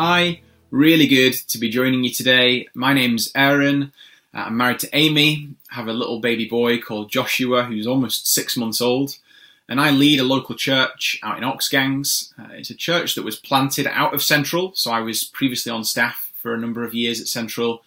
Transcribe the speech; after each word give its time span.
Hi, 0.00 0.42
really 0.70 1.08
good 1.08 1.32
to 1.48 1.58
be 1.58 1.68
joining 1.68 2.04
you 2.04 2.12
today. 2.12 2.68
My 2.72 2.92
name's 2.92 3.32
Aaron. 3.34 3.92
Uh, 4.32 4.44
I'm 4.46 4.56
married 4.56 4.78
to 4.78 4.96
Amy, 4.96 5.48
I 5.72 5.74
have 5.74 5.88
a 5.88 5.92
little 5.92 6.20
baby 6.20 6.48
boy 6.48 6.80
called 6.80 7.10
Joshua 7.10 7.64
who's 7.64 7.84
almost 7.84 8.32
six 8.32 8.56
months 8.56 8.80
old, 8.80 9.16
and 9.68 9.80
I 9.80 9.90
lead 9.90 10.20
a 10.20 10.24
local 10.24 10.54
church 10.54 11.18
out 11.24 11.36
in 11.36 11.42
Oxgangs. 11.42 12.32
Uh, 12.38 12.52
it's 12.52 12.70
a 12.70 12.76
church 12.76 13.16
that 13.16 13.24
was 13.24 13.34
planted 13.34 13.88
out 13.88 14.14
of 14.14 14.22
Central, 14.22 14.72
so 14.76 14.92
I 14.92 15.00
was 15.00 15.24
previously 15.24 15.72
on 15.72 15.82
staff 15.82 16.30
for 16.36 16.54
a 16.54 16.60
number 16.60 16.84
of 16.84 16.94
years 16.94 17.20
at 17.20 17.26
Central 17.26 17.82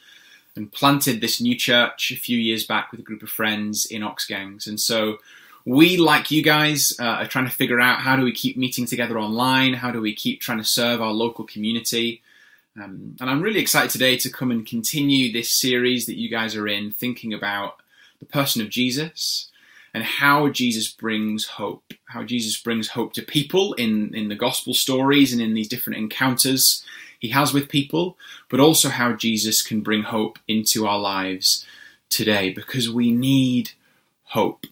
and 0.54 0.70
planted 0.70 1.22
this 1.22 1.40
new 1.40 1.56
church 1.56 2.12
a 2.12 2.18
few 2.18 2.38
years 2.38 2.66
back 2.66 2.92
with 2.92 3.00
a 3.00 3.04
group 3.04 3.24
of 3.24 3.30
friends 3.30 3.86
in 3.86 4.02
Oxgangs. 4.02 4.68
And 4.68 4.82
so 4.82 5.20
we, 5.66 5.98
like 5.98 6.32
you 6.32 6.44
guys, 6.44 6.96
uh, 7.00 7.04
are 7.04 7.28
trying 7.28 7.46
to 7.46 7.52
figure 7.52 7.80
out 7.80 8.00
how 8.00 8.16
do 8.16 8.24
we 8.24 8.32
keep 8.32 8.58
meeting 8.58 8.86
together 8.86 9.20
online? 9.20 9.74
How 9.74 9.92
do 9.92 10.02
we 10.02 10.16
keep 10.16 10.42
trying 10.42 10.58
to 10.58 10.64
serve 10.64 11.02
our 11.02 11.12
local 11.12 11.46
community? 11.46 12.22
Um, 12.82 13.16
and 13.20 13.30
I'm 13.30 13.42
really 13.42 13.60
excited 13.60 13.92
today 13.92 14.18
to 14.18 14.30
come 14.30 14.50
and 14.50 14.66
continue 14.66 15.32
this 15.32 15.52
series 15.52 16.06
that 16.06 16.18
you 16.18 16.30
guys 16.30 16.56
are 16.56 16.68
in, 16.68 16.92
thinking 16.92 17.34
about 17.34 17.78
the 18.20 18.26
person 18.26 18.62
of 18.62 18.70
Jesus 18.70 19.50
and 19.94 20.04
how 20.04 20.48
Jesus 20.50 20.90
brings 20.90 21.46
hope, 21.46 21.94
how 22.06 22.24
Jesus 22.24 22.60
brings 22.60 22.90
hope 22.90 23.14
to 23.14 23.22
people 23.22 23.74
in, 23.74 24.16
in 24.16 24.30
the 24.30 24.36
gospel 24.36 24.74
stories 24.74 25.34
and 25.34 25.42
in 25.42 25.54
these 25.54 25.68
different 25.68 26.00
encounters 26.00 26.86
he 27.20 27.30
has 27.30 27.54
with 27.54 27.70
people, 27.70 28.18
but 28.50 28.60
also 28.60 28.90
how 28.90 29.14
Jesus 29.14 29.62
can 29.62 29.82
bring 29.82 30.02
hope 30.02 30.40
into 30.48 30.88
our 30.88 30.98
lives 30.98 31.66
today 32.10 32.52
because 32.52 32.90
we 32.90 33.12
need 33.12 33.72
hope. 34.24 34.66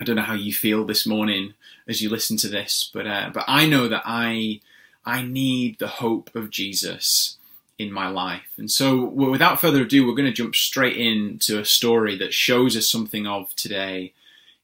I 0.00 0.04
don't 0.04 0.16
know 0.16 0.22
how 0.22 0.34
you 0.34 0.52
feel 0.52 0.84
this 0.86 1.06
morning 1.06 1.52
as 1.86 2.00
you 2.00 2.08
listen 2.08 2.38
to 2.38 2.48
this, 2.48 2.90
but 2.92 3.06
uh, 3.06 3.30
but 3.34 3.44
I 3.46 3.66
know 3.66 3.86
that 3.86 4.02
I 4.06 4.60
I 5.04 5.22
need 5.22 5.78
the 5.78 5.88
hope 5.88 6.34
of 6.34 6.50
Jesus 6.50 7.36
in 7.78 7.92
my 7.92 8.08
life. 8.08 8.52
And 8.56 8.70
so, 8.70 9.04
without 9.04 9.60
further 9.60 9.82
ado, 9.82 10.06
we're 10.06 10.14
going 10.14 10.28
to 10.28 10.32
jump 10.32 10.54
straight 10.54 10.96
into 10.96 11.58
a 11.58 11.64
story 11.64 12.16
that 12.16 12.32
shows 12.32 12.76
us 12.76 12.88
something 12.88 13.26
of 13.26 13.54
today, 13.56 14.12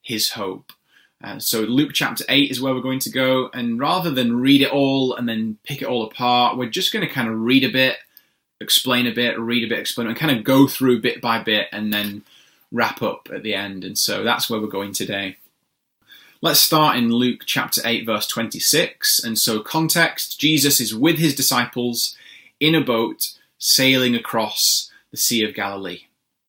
His 0.02 0.32
hope. 0.32 0.72
Uh, 1.24 1.38
so 1.38 1.62
Luke 1.62 1.92
chapter 1.94 2.24
8 2.28 2.50
is 2.50 2.60
where 2.60 2.74
we're 2.74 2.80
going 2.80 2.98
to 3.00 3.10
go, 3.10 3.50
and 3.52 3.78
rather 3.78 4.10
than 4.10 4.40
read 4.40 4.62
it 4.62 4.70
all 4.70 5.14
and 5.14 5.28
then 5.28 5.58
pick 5.64 5.80
it 5.82 5.88
all 5.88 6.04
apart, 6.04 6.56
we're 6.56 6.68
just 6.68 6.92
going 6.92 7.06
to 7.06 7.12
kind 7.12 7.28
of 7.28 7.40
read 7.40 7.64
a 7.64 7.72
bit, 7.72 7.96
explain 8.60 9.06
a 9.06 9.14
bit, 9.14 9.38
read 9.38 9.64
a 9.64 9.68
bit, 9.68 9.78
explain, 9.78 10.08
and 10.08 10.16
kind 10.16 10.36
of 10.36 10.44
go 10.44 10.66
through 10.66 11.00
bit 11.00 11.20
by 11.20 11.42
bit, 11.42 11.68
and 11.72 11.92
then 11.92 12.22
wrap 12.72 13.02
up 13.02 13.28
at 13.32 13.42
the 13.42 13.54
end. 13.54 13.84
And 13.84 13.96
so 13.96 14.22
that's 14.22 14.48
where 14.48 14.60
we're 14.60 14.66
going 14.66 14.92
today. 14.92 15.36
Let's 16.42 16.60
start 16.60 16.96
in 16.96 17.10
Luke 17.10 17.42
chapter 17.46 17.80
8, 17.84 18.04
verse 18.04 18.26
26. 18.26 19.24
And 19.24 19.38
so, 19.38 19.60
context 19.60 20.38
Jesus 20.38 20.80
is 20.80 20.94
with 20.94 21.18
his 21.18 21.34
disciples 21.34 22.16
in 22.60 22.74
a 22.74 22.80
boat 22.80 23.32
sailing 23.58 24.14
across 24.14 24.90
the 25.10 25.16
Sea 25.16 25.44
of 25.44 25.54
Galilee. 25.54 26.02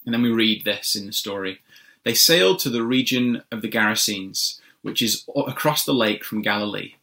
And 0.06 0.14
then 0.14 0.22
we 0.22 0.30
read 0.30 0.66
this 0.66 0.96
in 0.96 1.06
the 1.06 1.14
story. 1.14 1.60
They 2.04 2.14
sailed 2.14 2.60
to 2.60 2.70
the 2.70 2.84
region 2.84 3.44
of 3.52 3.62
the 3.62 3.70
Gerasenes, 3.70 4.60
which 4.82 5.02
is 5.02 5.26
across 5.36 5.86
the 5.86 5.94
lake 5.94 6.24
from 6.24 6.42
Galilee. 6.42 6.96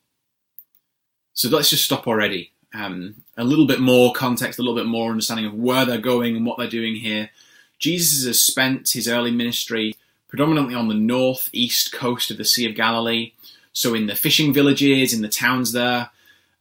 So 1.35 1.49
let's 1.49 1.71
just 1.71 1.85
stop 1.85 2.07
already. 2.07 2.53
Um, 2.75 3.25
a 3.37 3.45
little 3.45 3.67
bit 3.67 3.81
more 3.81 4.13
context, 4.13 4.59
a 4.59 4.63
little 4.63 4.77
bit 4.77 4.87
more 4.87 5.11
understanding 5.11 5.47
of 5.47 5.55
where 5.55 5.85
they're 5.85 5.99
going 5.99 6.37
and 6.37 6.47
what 6.47 6.59
they're 6.59 6.69
doing 6.69 6.97
here. 6.97 7.31
Jesus 7.79 8.27
has 8.27 8.41
spent 8.41 8.91
his 8.91 9.09
early 9.09 9.31
ministry 9.31 9.95
predominantly 10.29 10.75
on 10.75 10.89
the 10.89 10.95
northeast 10.95 11.93
coast 11.93 12.31
of 12.31 12.39
the 12.39 12.45
Sea 12.45 12.69
of 12.69 12.75
Galilee, 12.75 13.33
so 13.73 13.95
in 13.95 14.07
the 14.07 14.17
fishing 14.17 14.53
villages, 14.53 15.13
in 15.13 15.23
the 15.23 15.29
towns 15.29 15.73
there. 15.73 16.11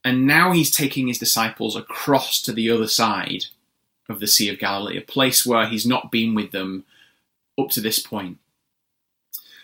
And 0.06 0.28
now 0.28 0.52
he's 0.52 0.70
taking 0.70 1.08
his 1.08 1.18
disciples 1.18 1.76
across 1.76 2.42
to 2.44 2.52
the 2.52 2.70
other 2.70 2.88
side 2.88 3.46
of 4.10 4.20
the 4.20 4.28
Sea 4.28 4.50
of 4.50 4.60
Galilee, 4.60 4.98
a 4.98 5.02
place 5.02 5.46
where 5.46 5.68
he's 5.68 5.88
not 5.88 6.12
been 6.12 6.36
with 6.36 6.52
them 6.52 6.84
up 7.58 7.70
to 7.70 7.82
this 7.82 8.00
point. 8.00 8.38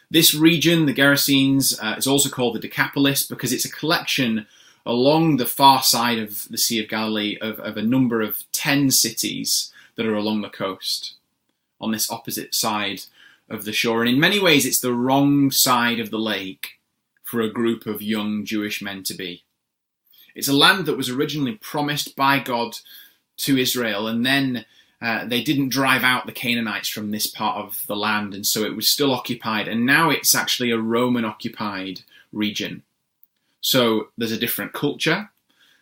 This 0.09 0.34
region, 0.34 0.85
the 0.85 0.94
Gerasenes, 0.94 1.78
uh, 1.79 1.96
is 1.97 2.07
also 2.07 2.29
called 2.29 2.56
the 2.56 2.59
Decapolis 2.59 3.28
because 3.28 3.53
it's 3.53 3.66
a 3.66 3.72
collection 3.72 4.47
along 4.85 5.38
the 5.38 5.46
far 5.46 5.84
side 5.84 6.18
of 6.18 6.47
the 6.50 6.57
Sea 6.57 6.81
of 6.81 6.90
Galilee 6.90 7.38
of, 7.41 7.59
of 7.59 7.78
a 7.78 7.84
number 7.84 8.22
of 8.22 8.44
10 8.53 8.90
cities 8.90 9.72
that 9.97 10.07
are 10.07 10.16
along 10.16 10.41
the 10.41 10.50
coast 10.50 11.13
on 11.79 11.91
this 11.91 12.12
opposite 12.12 12.53
side 12.53 13.01
of 13.50 13.66
the 13.66 13.73
shore. 13.73 14.01
And 14.01 14.09
in 14.09 14.19
many 14.19 14.40
ways, 14.40 14.66
it's 14.66 14.79
the 14.79 14.94
wrong 14.94 15.51
side 15.51 16.00
of 16.00 16.12
the 16.12 16.19
lake 16.19 16.79
for 17.23 17.41
a 17.41 17.51
group 17.51 17.85
of 17.85 18.01
young 18.01 18.45
Jewish 18.45 18.81
men 18.81 19.03
to 19.03 19.13
be. 19.13 19.44
It's 20.35 20.47
a 20.47 20.53
land 20.53 20.85
that 20.85 20.97
was 20.97 21.09
originally 21.09 21.56
promised 21.56 22.16
by 22.16 22.40
God 22.40 22.78
to 23.38 23.57
Israel, 23.57 24.07
and 24.07 24.25
then 24.25 24.66
uh, 25.01 25.25
they 25.25 25.41
didn't 25.41 25.69
drive 25.69 26.03
out 26.03 26.25
the 26.25 26.31
Canaanites 26.31 26.90
from 26.90 27.12
this 27.12 27.28
part 27.28 27.57
of 27.57 27.84
the 27.88 27.96
land, 27.96 28.34
and 28.34 28.46
so 28.46 28.63
it 28.63 28.75
was 28.75 28.91
still 28.91 29.13
occupied. 29.13 29.67
And 29.67 29.85
now 29.85 30.09
it's 30.09 30.35
actually 30.35 30.72
a 30.72 30.78
Roman 30.78 31.25
occupied 31.25 32.01
region. 32.31 32.84
So 33.61 34.09
there's 34.17 34.31
a 34.31 34.40
different 34.40 34.73
culture, 34.73 35.29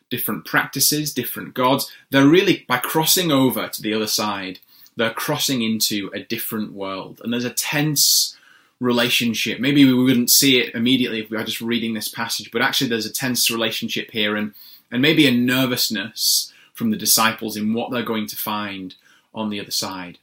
different 0.09 0.45
practices, 0.45 1.13
different 1.13 1.53
gods. 1.53 1.91
They're 2.09 2.27
really, 2.27 2.65
by 2.67 2.77
crossing 2.77 3.31
over 3.31 3.67
to 3.67 3.81
the 3.81 3.93
other 3.93 4.07
side, 4.07 4.59
they're 4.97 5.11
crossing 5.11 5.61
into 5.61 6.11
a 6.13 6.19
different 6.19 6.73
world. 6.73 7.21
And 7.23 7.31
there's 7.31 7.45
a 7.45 7.51
tense 7.51 8.35
relationship. 8.79 9.59
Maybe 9.59 9.85
we 9.85 9.93
wouldn't 9.93 10.31
see 10.31 10.59
it 10.59 10.75
immediately 10.75 11.21
if 11.21 11.29
we 11.29 11.37
were 11.37 11.43
just 11.43 11.61
reading 11.61 11.93
this 11.93 12.07
passage, 12.07 12.51
but 12.51 12.61
actually 12.61 12.89
there's 12.89 13.05
a 13.05 13.13
tense 13.13 13.49
relationship 13.49 14.11
here 14.11 14.35
and, 14.35 14.53
and 14.91 15.01
maybe 15.01 15.25
a 15.27 15.31
nervousness 15.31 16.51
from 16.73 16.91
the 16.91 16.97
disciples 16.97 17.55
in 17.55 17.73
what 17.73 17.91
they're 17.91 18.03
going 18.03 18.27
to 18.27 18.35
find 18.35 18.95
on 19.33 19.49
the 19.49 19.59
other 19.59 19.71
side. 19.71 20.17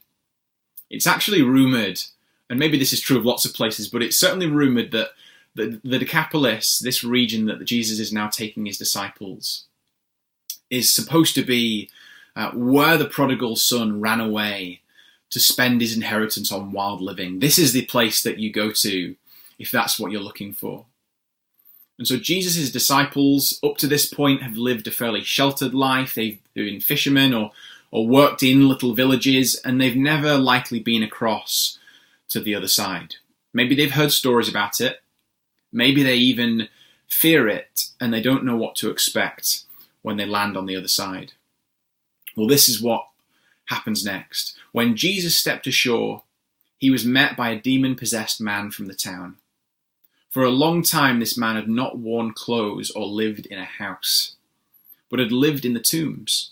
It's 0.89 1.07
actually 1.07 1.41
rumoured, 1.41 2.01
and 2.49 2.59
maybe 2.59 2.77
this 2.77 2.93
is 2.93 3.01
true 3.01 3.17
of 3.17 3.25
lots 3.25 3.45
of 3.45 3.53
places, 3.53 3.87
but 3.87 4.03
it's 4.03 4.19
certainly 4.19 4.47
rumoured 4.47 4.91
that 4.91 5.09
the, 5.55 5.79
the 5.83 5.99
Decapolis, 5.99 6.79
this 6.79 7.03
region 7.03 7.45
that 7.45 7.63
Jesus 7.65 7.99
is 7.99 8.13
now 8.13 8.27
taking 8.27 8.65
his 8.65 8.77
disciples, 8.77 9.65
is 10.69 10.93
supposed 10.93 11.35
to 11.35 11.43
be 11.43 11.89
uh, 12.35 12.51
where 12.51 12.97
the 12.97 13.05
prodigal 13.05 13.55
son 13.55 14.01
ran 14.01 14.19
away 14.19 14.81
to 15.29 15.39
spend 15.39 15.81
his 15.81 15.95
inheritance 15.95 16.51
on 16.51 16.71
wild 16.71 17.01
living. 17.01 17.39
This 17.39 17.57
is 17.57 17.73
the 17.73 17.85
place 17.85 18.21
that 18.23 18.39
you 18.39 18.51
go 18.51 18.71
to 18.71 19.15
if 19.57 19.71
that's 19.71 19.99
what 19.99 20.11
you're 20.11 20.21
looking 20.21 20.53
for. 20.53 20.85
And 21.97 22.07
so 22.07 22.17
Jesus' 22.17 22.71
disciples, 22.71 23.59
up 23.63 23.77
to 23.77 23.87
this 23.87 24.05
point, 24.05 24.41
have 24.41 24.57
lived 24.57 24.87
a 24.87 24.91
fairly 24.91 25.23
sheltered 25.23 25.73
life. 25.73 26.13
They've 26.13 26.39
been 26.53 26.81
fishermen 26.81 27.33
or, 27.33 27.51
or 27.89 28.07
worked 28.07 28.43
in 28.43 28.67
little 28.67 28.93
villages, 28.93 29.55
and 29.63 29.79
they've 29.79 29.95
never 29.95 30.37
likely 30.37 30.79
been 30.79 31.03
across 31.03 31.79
to 32.29 32.41
the 32.41 32.53
other 32.53 32.67
side. 32.67 33.15
Maybe 33.53 33.75
they've 33.75 33.91
heard 33.91 34.11
stories 34.11 34.49
about 34.49 34.81
it. 34.81 35.01
Maybe 35.71 36.03
they 36.03 36.15
even 36.15 36.67
fear 37.07 37.47
it, 37.47 37.89
and 38.01 38.13
they 38.13 38.21
don't 38.21 38.43
know 38.43 38.57
what 38.57 38.75
to 38.75 38.89
expect 38.89 39.63
when 40.01 40.17
they 40.17 40.25
land 40.25 40.57
on 40.57 40.65
the 40.65 40.75
other 40.75 40.89
side. 40.89 41.31
Well, 42.35 42.47
this 42.47 42.67
is 42.67 42.81
what 42.81 43.07
happens 43.65 44.05
next. 44.05 44.57
When 44.71 44.95
Jesus 44.95 45.35
stepped 45.35 45.67
ashore, 45.67 46.23
he 46.77 46.89
was 46.91 47.05
met 47.05 47.37
by 47.37 47.49
a 47.49 47.59
demon 47.59 47.95
possessed 47.95 48.41
man 48.41 48.71
from 48.71 48.87
the 48.87 48.93
town. 48.93 49.37
For 50.29 50.43
a 50.43 50.49
long 50.49 50.83
time, 50.83 51.19
this 51.19 51.37
man 51.37 51.55
had 51.55 51.69
not 51.69 51.97
worn 51.97 52.33
clothes 52.33 52.91
or 52.91 53.05
lived 53.05 53.45
in 53.45 53.57
a 53.57 53.65
house, 53.65 54.35
but 55.09 55.19
had 55.19 55.31
lived 55.31 55.63
in 55.63 55.73
the 55.73 55.79
tombs. 55.79 56.51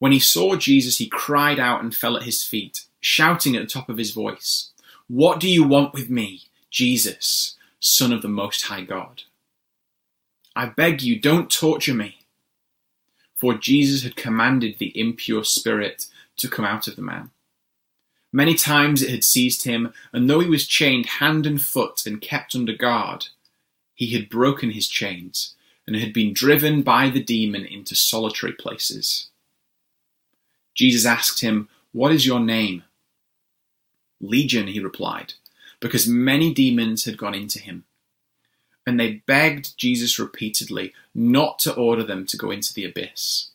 When 0.00 0.12
he 0.12 0.18
saw 0.18 0.56
Jesus, 0.56 0.98
he 0.98 1.06
cried 1.06 1.60
out 1.60 1.82
and 1.82 1.94
fell 1.94 2.16
at 2.16 2.24
his 2.24 2.42
feet, 2.42 2.86
shouting 3.00 3.54
at 3.54 3.62
the 3.62 3.68
top 3.68 3.88
of 3.88 3.98
his 3.98 4.10
voice, 4.10 4.70
What 5.06 5.38
do 5.38 5.48
you 5.48 5.62
want 5.62 5.94
with 5.94 6.10
me, 6.10 6.42
Jesus, 6.70 7.56
Son 7.78 8.12
of 8.12 8.22
the 8.22 8.28
Most 8.28 8.62
High 8.62 8.82
God? 8.82 9.22
I 10.56 10.66
beg 10.66 11.02
you, 11.02 11.20
don't 11.20 11.50
torture 11.50 11.94
me 11.94 12.17
for 13.38 13.54
Jesus 13.54 14.02
had 14.02 14.16
commanded 14.16 14.78
the 14.78 14.98
impure 14.98 15.44
spirit 15.44 16.06
to 16.36 16.48
come 16.48 16.64
out 16.64 16.88
of 16.88 16.96
the 16.96 17.02
man. 17.02 17.30
Many 18.32 18.54
times 18.54 19.00
it 19.00 19.10
had 19.10 19.24
seized 19.24 19.64
him, 19.64 19.94
and 20.12 20.28
though 20.28 20.40
he 20.40 20.48
was 20.48 20.66
chained 20.66 21.06
hand 21.06 21.46
and 21.46 21.62
foot 21.62 22.04
and 22.04 22.20
kept 22.20 22.54
under 22.54 22.74
guard, 22.74 23.28
he 23.94 24.08
had 24.08 24.28
broken 24.28 24.72
his 24.72 24.88
chains 24.88 25.54
and 25.86 25.96
had 25.96 26.12
been 26.12 26.34
driven 26.34 26.82
by 26.82 27.08
the 27.08 27.22
demon 27.22 27.64
into 27.64 27.94
solitary 27.94 28.52
places. 28.52 29.28
Jesus 30.74 31.06
asked 31.06 31.40
him, 31.40 31.68
What 31.92 32.12
is 32.12 32.26
your 32.26 32.40
name? 32.40 32.84
Legion, 34.20 34.66
he 34.66 34.80
replied, 34.80 35.34
because 35.80 36.06
many 36.06 36.52
demons 36.52 37.04
had 37.04 37.16
gone 37.16 37.34
into 37.34 37.58
him 37.58 37.84
and 38.88 38.98
they 38.98 39.22
begged 39.26 39.76
Jesus 39.76 40.18
repeatedly 40.18 40.94
not 41.14 41.58
to 41.58 41.74
order 41.74 42.02
them 42.02 42.24
to 42.24 42.38
go 42.38 42.50
into 42.50 42.72
the 42.72 42.86
abyss. 42.86 43.50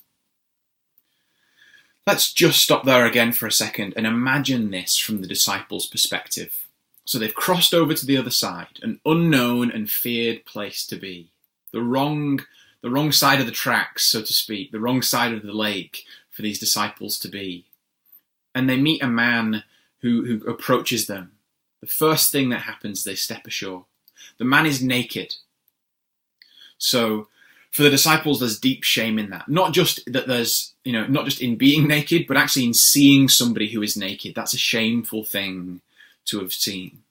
Let's 2.06 2.32
just 2.32 2.62
stop 2.62 2.84
there 2.84 3.08
again 3.08 3.32
for 3.32 3.48
a 3.48 3.52
second 3.52 3.96
and 3.98 4.06
imagine 4.06 4.70
this 4.70 4.96
from 4.96 5.22
the 5.22 5.28
disciples' 5.28 5.88
perspective. 5.88 6.68
So 7.06 7.18
they've 7.18 7.34
crossed 7.34 7.74
over 7.74 7.96
to 7.96 8.06
the 8.06 8.16
other 8.16 8.30
side, 8.30 8.80
an 8.84 9.00
unknown 9.08 9.72
and 9.72 9.90
feared 9.90 10.46
place 10.46 10.86
to 10.86 10.98
be. 10.98 11.30
The 11.72 11.82
wrong, 11.82 12.42
the 12.82 12.92
wrong 12.92 13.12
side 13.12 13.40
of 13.40 13.48
the 13.48 13.52
tracks, 13.52 14.06
so 14.06 14.22
to 14.22 14.34
speak, 14.34 14.72
the 14.72 14.80
wrong 14.80 15.02
side 15.02 15.34
of 15.34 15.42
the 15.42 15.52
lake 15.52 16.04
for 16.30 16.44
these 16.44 16.60
disciples 16.60 17.18
to 17.20 17.28
be. 17.28 17.66
And 18.54 18.70
they 18.70 18.78
meet 18.78 19.02
a 19.02 19.08
man 19.08 19.64
who, 20.02 20.26
who 20.26 20.46
approaches 20.48 21.08
them. 21.08 21.32
The 21.82 21.88
first 21.88 22.32
thing 22.32 22.50
that 22.50 22.62
happens, 22.62 23.04
they 23.04 23.16
step 23.16 23.48
ashore. 23.48 23.86
The 24.44 24.50
man 24.50 24.66
is 24.66 24.84
naked. 24.84 25.36
So 26.78 27.30
for 27.72 27.82
the 27.82 27.90
disciples, 27.90 28.42
there's 28.42 28.60
deep 28.60 28.84
shame 28.84 29.18
in 29.18 29.30
that. 29.30 29.48
Not 29.48 29.72
just 29.72 30.02
that 30.12 30.28
there's, 30.28 30.74
you 30.84 30.92
know, 30.92 31.08
not 31.08 31.24
just 31.24 31.42
in 31.42 31.56
being 31.56 31.88
naked, 31.88 32.28
but 32.28 32.36
actually 32.36 32.66
in 32.66 32.74
seeing 32.74 33.30
somebody 33.30 33.70
who 33.70 33.82
is 33.82 33.96
naked. 33.96 34.36
That's 34.36 34.54
a 34.54 34.58
shameful 34.58 35.24
thing 35.24 35.80
to 36.26 36.42
have 36.42 36.52
seen. 36.52 37.04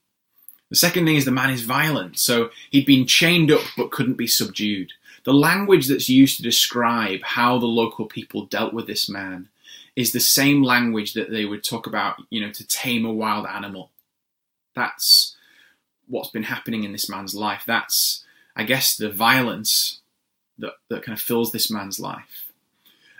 The 0.69 0.75
second 0.75 1.07
thing 1.07 1.15
is 1.15 1.25
the 1.25 1.31
man 1.31 1.49
is 1.49 1.63
violent. 1.63 2.19
So 2.19 2.51
he'd 2.69 2.85
been 2.85 3.07
chained 3.07 3.51
up 3.51 3.63
but 3.75 3.89
couldn't 3.89 4.13
be 4.13 4.27
subdued. 4.27 4.91
The 5.23 5.33
language 5.33 5.87
that's 5.87 6.09
used 6.09 6.37
to 6.37 6.43
describe 6.43 7.23
how 7.23 7.57
the 7.57 7.65
local 7.65 8.05
people 8.05 8.45
dealt 8.45 8.75
with 8.75 8.85
this 8.85 9.09
man 9.09 9.49
is 9.95 10.11
the 10.11 10.19
same 10.19 10.61
language 10.61 11.13
that 11.13 11.31
they 11.31 11.45
would 11.45 11.63
talk 11.63 11.87
about, 11.87 12.21
you 12.29 12.39
know, 12.39 12.51
to 12.51 12.67
tame 12.67 13.05
a 13.05 13.11
wild 13.11 13.47
animal. 13.47 13.89
That's 14.75 15.35
what's 16.13 16.29
been 16.29 16.43
happening 16.43 16.83
in 16.83 16.91
this 16.91 17.09
man's 17.09 17.33
life. 17.35 17.63
That's, 17.65 18.23
I 18.55 18.63
guess, 18.63 18.95
the 18.95 19.09
violence 19.09 20.01
that, 20.59 20.73
that 20.89 21.03
kind 21.03 21.17
of 21.17 21.21
fills 21.21 21.51
this 21.51 21.71
man's 21.71 21.99
life. 21.99 22.51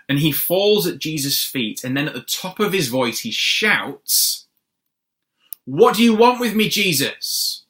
And 0.08 0.20
he 0.20 0.32
falls 0.32 0.86
at 0.86 0.98
Jesus' 0.98 1.44
feet, 1.44 1.82
and 1.82 1.96
then 1.96 2.06
at 2.06 2.14
the 2.14 2.20
top 2.20 2.60
of 2.60 2.72
his 2.72 2.88
voice, 2.88 3.20
he 3.20 3.30
shouts, 3.30 4.46
What 5.64 5.96
do 5.96 6.02
you 6.02 6.14
want 6.14 6.40
with 6.40 6.54
me, 6.54 6.68
Jesus? 6.68 7.64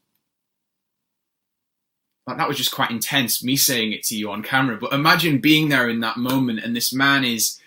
Like, 2.26 2.38
that 2.38 2.48
was 2.48 2.56
just 2.56 2.74
quite 2.74 2.90
intense, 2.90 3.44
me 3.44 3.56
saying 3.56 3.92
it 3.92 4.02
to 4.04 4.16
you 4.16 4.30
on 4.30 4.42
camera. 4.42 4.76
But 4.76 4.92
imagine 4.92 5.38
being 5.40 5.68
there 5.68 5.88
in 5.88 6.00
that 6.00 6.16
moment, 6.16 6.60
and 6.60 6.74
this 6.76 6.92
man 6.92 7.24
is 7.24 7.60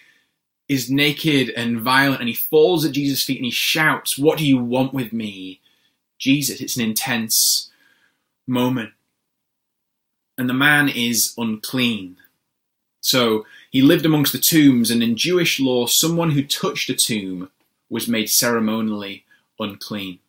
is 0.67 0.91
naked 0.91 1.49
and 1.51 1.79
violent, 1.79 2.19
and 2.19 2.27
he 2.27 2.35
falls 2.35 2.83
at 2.83 2.91
Jesus' 2.91 3.23
feet 3.23 3.37
and 3.37 3.45
he 3.45 3.51
shouts, 3.51 4.17
What 4.17 4.37
do 4.37 4.45
you 4.45 4.57
want 4.57 4.93
with 4.93 5.13
me, 5.13 5.61
Jesus? 6.17 6.61
It's 6.61 6.75
an 6.75 6.83
intense 6.83 7.69
moment 8.47 8.91
and 10.37 10.49
the 10.49 10.53
man 10.53 10.87
is 10.87 11.33
unclean. 11.37 12.17
So 13.01 13.45
he 13.71 13.81
lived 13.81 14.05
amongst 14.05 14.33
the 14.33 14.39
tombs, 14.39 14.91
and 14.91 15.01
in 15.01 15.15
Jewish 15.15 15.59
law, 15.59 15.87
someone 15.87 16.31
who 16.31 16.43
touched 16.43 16.89
a 16.89 16.95
tomb 16.95 17.49
was 17.89 18.07
made 18.07 18.29
ceremonially 18.29 19.25
unclean. 19.59 20.19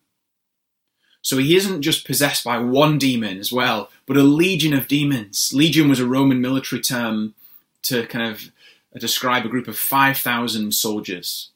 So 1.20 1.37
he 1.37 1.56
isn't 1.56 1.82
just 1.82 2.06
possessed 2.06 2.44
by 2.44 2.58
one 2.58 2.96
demon 2.99 3.38
as 3.38 3.52
well, 3.52 3.90
but 4.06 4.17
a 4.17 4.23
legion 4.23 4.73
of 4.73 4.88
demons. 4.88 5.50
Legion 5.52 5.88
was 5.88 6.00
a 6.00 6.06
Roman 6.06 6.40
military 6.40 6.81
term 6.81 7.35
to 7.82 8.06
kind 8.06 8.31
of 8.31 8.50
describe 8.99 9.44
a 9.44 9.49
group 9.49 9.69
of 9.69 9.79
5,000 9.79 10.73
soldiers. 10.73 11.50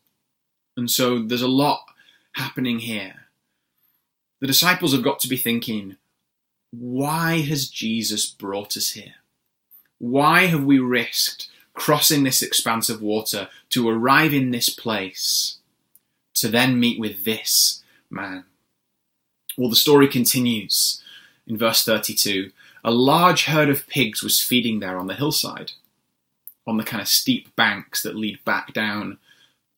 And 0.77 0.91
so 0.91 1.23
there's 1.23 1.43
a 1.43 1.49
lot 1.49 1.85
happening 2.35 2.81
here. 2.81 3.22
The 4.43 4.49
disciples 4.49 4.93
have 4.93 5.05
got 5.05 5.21
to 5.21 5.29
be 5.29 5.37
thinking, 5.37 5.99
why 6.73 7.43
has 7.43 7.69
Jesus 7.69 8.27
brought 8.27 8.77
us 8.77 8.91
here? 8.91 9.15
Why 10.01 10.47
have 10.47 10.65
we 10.65 10.81
risked 10.81 11.49
crossing 11.75 12.25
this 12.25 12.43
expanse 12.43 12.89
of 12.89 13.01
water 13.01 13.51
to 13.71 13.89
arrive 13.89 14.35
in 14.35 14.51
this 14.51 14.69
place 14.69 15.59
to 16.35 16.49
then 16.49 16.81
meet 16.81 16.99
with 16.99 17.25
this 17.25 17.85
man? 18.11 18.43
Well, 19.57 19.71
the 19.71 19.77
story 19.77 20.09
continues 20.09 21.01
in 21.47 21.57
verse 21.57 21.85
32. 21.85 22.51
A 22.83 22.91
large 22.91 23.45
herd 23.45 23.69
of 23.69 23.87
pigs 23.87 24.25
was 24.25 24.41
feeding 24.41 24.81
there 24.81 24.99
on 24.99 25.07
the 25.07 25.15
hillside, 25.15 25.71
on 26.67 26.79
the 26.79 26.85
kind 26.85 27.01
of 27.01 27.07
steep 27.07 27.55
banks 27.55 28.03
that 28.03 28.17
lead 28.17 28.45
back 28.45 28.73
down 28.73 29.19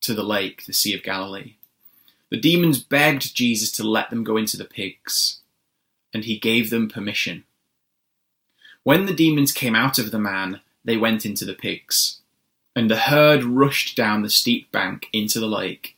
to 0.01 0.15
the 0.15 0.23
lake, 0.23 0.65
the 0.65 0.73
Sea 0.73 0.95
of 0.95 1.03
Galilee. 1.03 1.57
The 2.31 2.39
demons 2.39 2.79
begged 2.79 3.35
Jesus 3.35 3.71
to 3.73 3.83
let 3.87 4.09
them 4.09 4.23
go 4.23 4.37
into 4.37 4.57
the 4.57 4.65
pigs 4.65 5.41
and 6.13 6.23
he 6.23 6.39
gave 6.39 6.69
them 6.69 6.87
permission. 6.87 7.43
When 8.83 9.05
the 9.05 9.13
demons 9.13 9.51
came 9.51 9.75
out 9.75 9.99
of 9.99 10.11
the 10.11 10.19
man, 10.19 10.61
they 10.83 10.95
went 10.95 11.25
into 11.25 11.43
the 11.43 11.53
pigs, 11.53 12.21
and 12.75 12.89
the 12.89 12.95
herd 12.95 13.43
rushed 13.43 13.97
down 13.97 14.21
the 14.21 14.29
steep 14.29 14.71
bank 14.71 15.07
into 15.11 15.39
the 15.39 15.47
lake 15.47 15.97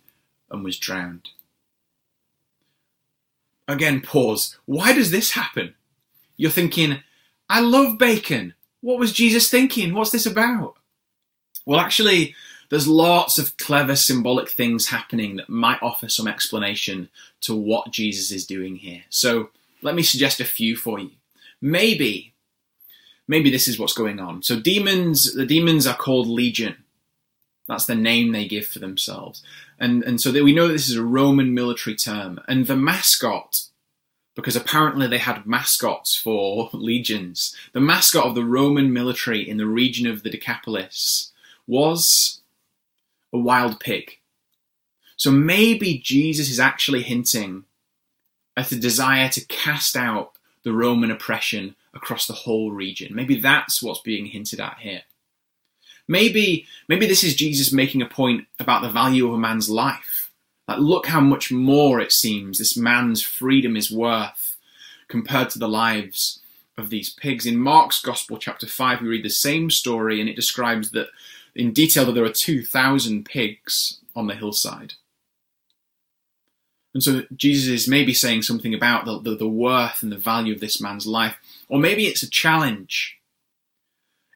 and 0.50 0.64
was 0.64 0.80
drowned. 0.80 1.30
Again, 3.68 4.02
pause. 4.02 4.58
Why 4.66 4.94
does 4.94 5.12
this 5.12 5.32
happen? 5.32 5.76
You're 6.38 6.50
thinking, 6.50 7.04
I 7.50 7.60
love 7.60 7.98
bacon. 7.98 8.54
What 8.82 9.00
was 9.00 9.12
Jesus 9.12 9.50
thinking? 9.50 9.94
What's 9.94 10.12
this 10.12 10.26
about? 10.26 10.78
Well, 11.66 11.80
actually, 11.80 12.34
there's 12.70 12.88
lots 12.88 13.38
of 13.38 13.56
clever 13.58 13.96
symbolic 13.96 14.50
things 14.50 14.88
happening 14.88 15.38
that 15.38 15.50
might 15.50 15.82
offer 15.82 16.10
some 16.10 16.28
explanation 16.28 17.10
to 17.42 17.56
what 17.56 17.92
Jesus 17.92 18.32
is 18.32 18.46
doing 18.46 18.78
here. 18.78 19.04
So 19.10 19.50
let 19.82 19.96
me 19.96 20.04
suggest 20.04 20.40
a 20.40 20.46
few 20.46 20.76
for 20.76 21.00
you. 21.00 21.12
Maybe, 21.62 22.34
maybe 23.28 23.50
this 23.50 23.68
is 23.68 23.80
what's 23.80 23.94
going 23.94 24.20
on. 24.20 24.44
So 24.44 24.60
demons, 24.60 25.34
the 25.34 25.46
demons 25.46 25.88
are 25.88 25.96
called 25.96 26.28
legion. 26.28 26.84
That's 27.68 27.86
the 27.86 27.96
name 27.96 28.32
they 28.32 28.48
give 28.48 28.66
for 28.66 28.80
themselves. 28.80 29.44
And, 29.80 30.04
and 30.04 30.20
so 30.20 30.32
we 30.32 30.54
know 30.54 30.68
this 30.68 30.90
is 30.90 30.96
a 30.96 31.04
Roman 31.04 31.54
military 31.54 31.96
term. 31.96 32.40
And 32.48 32.68
the 32.68 32.76
mascot, 32.76 33.62
because 34.36 34.56
apparently 34.56 35.08
they 35.08 35.18
had 35.18 35.46
mascots 35.46 36.16
for 36.16 36.70
legions, 36.74 37.56
the 37.74 37.82
mascot 37.82 38.26
of 38.26 38.36
the 38.36 38.46
Roman 38.46 38.92
military 38.92 39.48
in 39.48 39.58
the 39.58 39.68
region 39.68 40.08
of 40.08 40.24
the 40.24 40.30
Decapolis 40.30 41.32
was 41.66 42.42
a 43.34 43.38
wild 43.38 43.80
pig. 43.80 44.18
So 45.16 45.32
maybe 45.32 45.98
Jesus 45.98 46.50
is 46.50 46.60
actually 46.60 47.04
hinting 47.04 47.66
at 48.56 48.70
the 48.70 48.76
desire 48.76 49.30
to 49.30 49.46
cast 49.46 49.96
out 49.96 50.34
the 50.64 50.74
Roman 50.74 51.12
oppression 51.12 51.76
across 51.94 52.28
the 52.28 52.34
whole 52.34 52.72
region. 52.72 53.16
Maybe 53.16 53.40
that's 53.40 53.82
what's 53.82 54.02
being 54.02 54.28
hinted 54.28 54.60
at 54.60 54.78
here. 54.80 55.02
Maybe, 56.08 56.66
maybe 56.88 57.06
this 57.06 57.24
is 57.24 57.36
Jesus 57.36 57.74
making 57.74 58.02
a 58.02 58.08
point 58.08 58.46
about 58.60 58.82
the 58.82 58.90
value 58.90 59.28
of 59.28 59.34
a 59.34 59.38
man's 59.38 59.70
life. 59.70 60.32
Like, 60.68 60.80
look 60.80 61.08
how 61.08 61.20
much 61.20 61.52
more 61.52 62.00
it 62.00 62.12
seems 62.12 62.58
this 62.58 62.78
man's 62.78 63.22
freedom 63.22 63.76
is 63.76 63.92
worth 63.92 64.58
compared 65.08 65.50
to 65.52 65.60
the 65.60 65.68
lives 65.68 66.40
of 66.78 66.90
these 66.90 67.10
pigs. 67.10 67.46
In 67.46 67.58
Mark's 67.58 68.02
Gospel, 68.02 68.38
chapter 68.38 68.68
5, 68.68 69.02
we 69.02 69.08
read 69.08 69.26
the 69.26 69.30
same 69.30 69.70
story, 69.70 70.20
and 70.20 70.30
it 70.30 70.36
describes 70.36 70.92
that 70.92 71.08
in 71.58 71.74
detail 71.74 72.06
that 72.06 72.14
there 72.14 72.26
are 72.26 72.34
2,000 72.34 73.26
pigs 73.26 74.00
on 74.16 74.28
the 74.28 74.36
hillside. 74.36 74.94
And 76.94 77.04
so 77.04 77.24
Jesus 77.36 77.68
is 77.70 77.88
maybe 77.88 78.14
saying 78.14 78.42
something 78.42 78.74
about 78.74 79.06
the, 79.06 79.20
the, 79.20 79.36
the, 79.36 79.48
worth 79.48 80.02
and 80.02 80.12
the 80.12 80.18
value 80.18 80.54
of 80.54 80.60
this 80.60 80.82
man's 80.82 81.06
life. 81.06 81.38
Or 81.70 81.80
maybe 81.80 82.08
it's 82.08 82.24
a 82.24 82.30
challenge. 82.30 83.20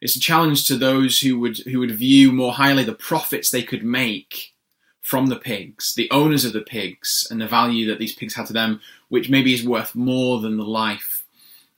It's 0.01 0.15
a 0.15 0.19
challenge 0.19 0.65
to 0.67 0.75
those 0.75 1.19
who 1.19 1.39
would 1.39 1.59
who 1.59 1.79
would 1.79 1.91
view 1.91 2.31
more 2.31 2.53
highly 2.53 2.83
the 2.83 2.93
profits 2.93 3.49
they 3.49 3.63
could 3.63 3.83
make 3.83 4.53
from 5.01 5.27
the 5.27 5.35
pigs, 5.35 5.93
the 5.95 6.09
owners 6.11 6.45
of 6.45 6.53
the 6.53 6.61
pigs, 6.61 7.27
and 7.29 7.41
the 7.41 7.47
value 7.47 7.87
that 7.87 7.99
these 7.99 8.13
pigs 8.13 8.35
had 8.35 8.45
to 8.47 8.53
them, 8.53 8.79
which 9.09 9.29
maybe 9.29 9.53
is 9.53 9.65
worth 9.65 9.95
more 9.95 10.39
than 10.39 10.57
the 10.57 10.63
life 10.63 11.23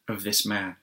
of 0.07 0.23
this 0.23 0.45
man. 0.45 0.75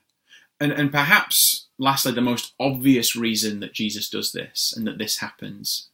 And 0.59 0.71
and 0.71 0.91
perhaps 0.91 1.67
lastly, 1.81 2.11
the 2.11 2.21
most 2.21 2.53
obvious 2.59 3.15
reason 3.15 3.59
that 3.59 3.73
Jesus 3.73 4.07
does 4.07 4.31
this 4.31 4.73
and 4.75 4.85
that 4.85 4.99
this 4.99 5.17
happens 5.17 5.87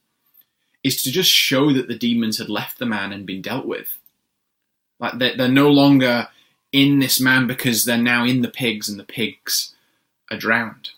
is 0.84 1.02
to 1.02 1.10
just 1.10 1.30
show 1.30 1.72
that 1.72 1.88
the 1.88 1.98
demons 1.98 2.38
had 2.38 2.50
left 2.50 2.78
the 2.78 2.86
man 2.86 3.10
and 3.10 3.26
been 3.26 3.42
dealt 3.42 3.66
with. 3.66 3.96
Like 5.00 5.18
they're, 5.18 5.36
they're 5.36 5.48
no 5.48 5.70
longer 5.70 6.28
in 6.72 6.98
this 6.98 7.18
man 7.18 7.46
because 7.46 7.84
they're 7.84 7.96
now 7.96 8.24
in 8.24 8.42
the 8.42 8.48
pigs 8.48 8.88
and 8.88 9.00
the 9.00 9.04
pigs 9.04 9.74
are 10.30 10.36
drowned. 10.36 10.90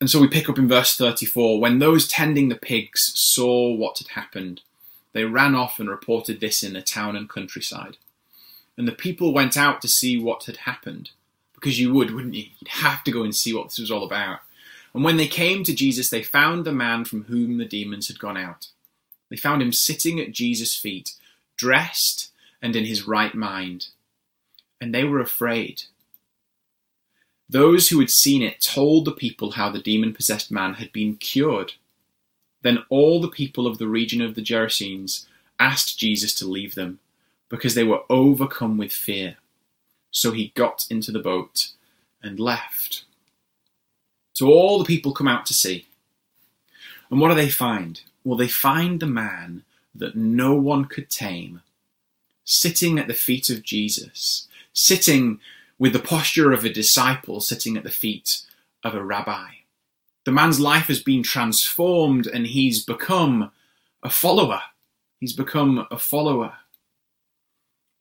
And 0.00 0.10
so 0.10 0.20
we 0.20 0.28
pick 0.28 0.48
up 0.48 0.58
in 0.58 0.68
verse 0.68 0.96
34 0.96 1.60
when 1.60 1.78
those 1.78 2.08
tending 2.08 2.48
the 2.48 2.56
pigs 2.56 3.12
saw 3.14 3.72
what 3.72 3.98
had 3.98 4.08
happened, 4.08 4.62
they 5.12 5.24
ran 5.24 5.54
off 5.54 5.78
and 5.78 5.88
reported 5.88 6.40
this 6.40 6.64
in 6.64 6.72
the 6.72 6.82
town 6.82 7.14
and 7.14 7.28
countryside. 7.28 7.98
And 8.76 8.86
the 8.86 8.92
people 8.92 9.32
went 9.32 9.56
out 9.56 9.80
to 9.82 9.88
see 9.88 10.20
what 10.20 10.44
had 10.44 10.58
happened, 10.58 11.10
because 11.60 11.80
you 11.80 11.92
would, 11.92 12.12
wouldn't 12.12 12.34
you? 12.34 12.44
You'd 12.58 12.68
have 12.68 13.02
to 13.04 13.10
go 13.10 13.22
and 13.22 13.34
see 13.34 13.52
what 13.52 13.68
this 13.68 13.78
was 13.78 13.90
all 13.90 14.04
about. 14.04 14.40
And 14.94 15.04
when 15.04 15.16
they 15.16 15.26
came 15.26 15.64
to 15.64 15.74
Jesus, 15.74 16.08
they 16.08 16.22
found 16.22 16.64
the 16.64 16.72
man 16.72 17.04
from 17.04 17.24
whom 17.24 17.58
the 17.58 17.64
demons 17.64 18.08
had 18.08 18.18
gone 18.18 18.36
out. 18.36 18.68
They 19.28 19.36
found 19.36 19.60
him 19.60 19.72
sitting 19.72 20.18
at 20.20 20.32
Jesus' 20.32 20.74
feet, 20.74 21.12
dressed 21.56 22.30
and 22.62 22.74
in 22.74 22.84
his 22.84 23.06
right 23.06 23.34
mind. 23.34 23.88
And 24.80 24.94
they 24.94 25.04
were 25.04 25.20
afraid. 25.20 25.82
Those 27.50 27.88
who 27.88 28.00
had 28.00 28.10
seen 28.10 28.42
it 28.42 28.60
told 28.60 29.04
the 29.04 29.12
people 29.12 29.52
how 29.52 29.70
the 29.70 29.80
demon 29.80 30.14
possessed 30.14 30.50
man 30.50 30.74
had 30.74 30.92
been 30.92 31.16
cured. 31.16 31.72
Then 32.62 32.84
all 32.88 33.20
the 33.20 33.28
people 33.28 33.66
of 33.66 33.78
the 33.78 33.88
region 33.88 34.20
of 34.20 34.34
the 34.34 34.42
Gerasenes 34.42 35.26
asked 35.58 35.98
Jesus 35.98 36.34
to 36.34 36.46
leave 36.46 36.74
them, 36.74 37.00
because 37.48 37.74
they 37.74 37.84
were 37.84 38.02
overcome 38.08 38.76
with 38.76 38.92
fear. 38.92 39.36
So 40.10 40.32
he 40.32 40.52
got 40.54 40.86
into 40.90 41.12
the 41.12 41.18
boat 41.18 41.72
and 42.22 42.40
left. 42.40 43.04
So 44.32 44.48
all 44.48 44.78
the 44.78 44.84
people 44.84 45.12
come 45.12 45.28
out 45.28 45.46
to 45.46 45.54
see. 45.54 45.86
And 47.10 47.20
what 47.20 47.28
do 47.28 47.34
they 47.34 47.48
find? 47.48 48.00
Well, 48.24 48.38
they 48.38 48.48
find 48.48 49.00
the 49.00 49.06
man 49.06 49.64
that 49.94 50.16
no 50.16 50.54
one 50.54 50.84
could 50.84 51.10
tame 51.10 51.62
sitting 52.44 52.98
at 52.98 53.08
the 53.08 53.14
feet 53.14 53.50
of 53.50 53.62
Jesus, 53.62 54.48
sitting 54.72 55.40
with 55.78 55.92
the 55.92 55.98
posture 55.98 56.52
of 56.52 56.64
a 56.64 56.72
disciple 56.72 57.40
sitting 57.40 57.76
at 57.76 57.84
the 57.84 57.90
feet 57.90 58.42
of 58.84 58.94
a 58.94 59.04
rabbi. 59.04 59.48
The 60.24 60.32
man's 60.32 60.60
life 60.60 60.86
has 60.86 61.02
been 61.02 61.22
transformed 61.22 62.26
and 62.26 62.46
he's 62.46 62.84
become 62.84 63.50
a 64.02 64.10
follower. 64.10 64.62
He's 65.20 65.32
become 65.32 65.86
a 65.90 65.98
follower. 65.98 66.54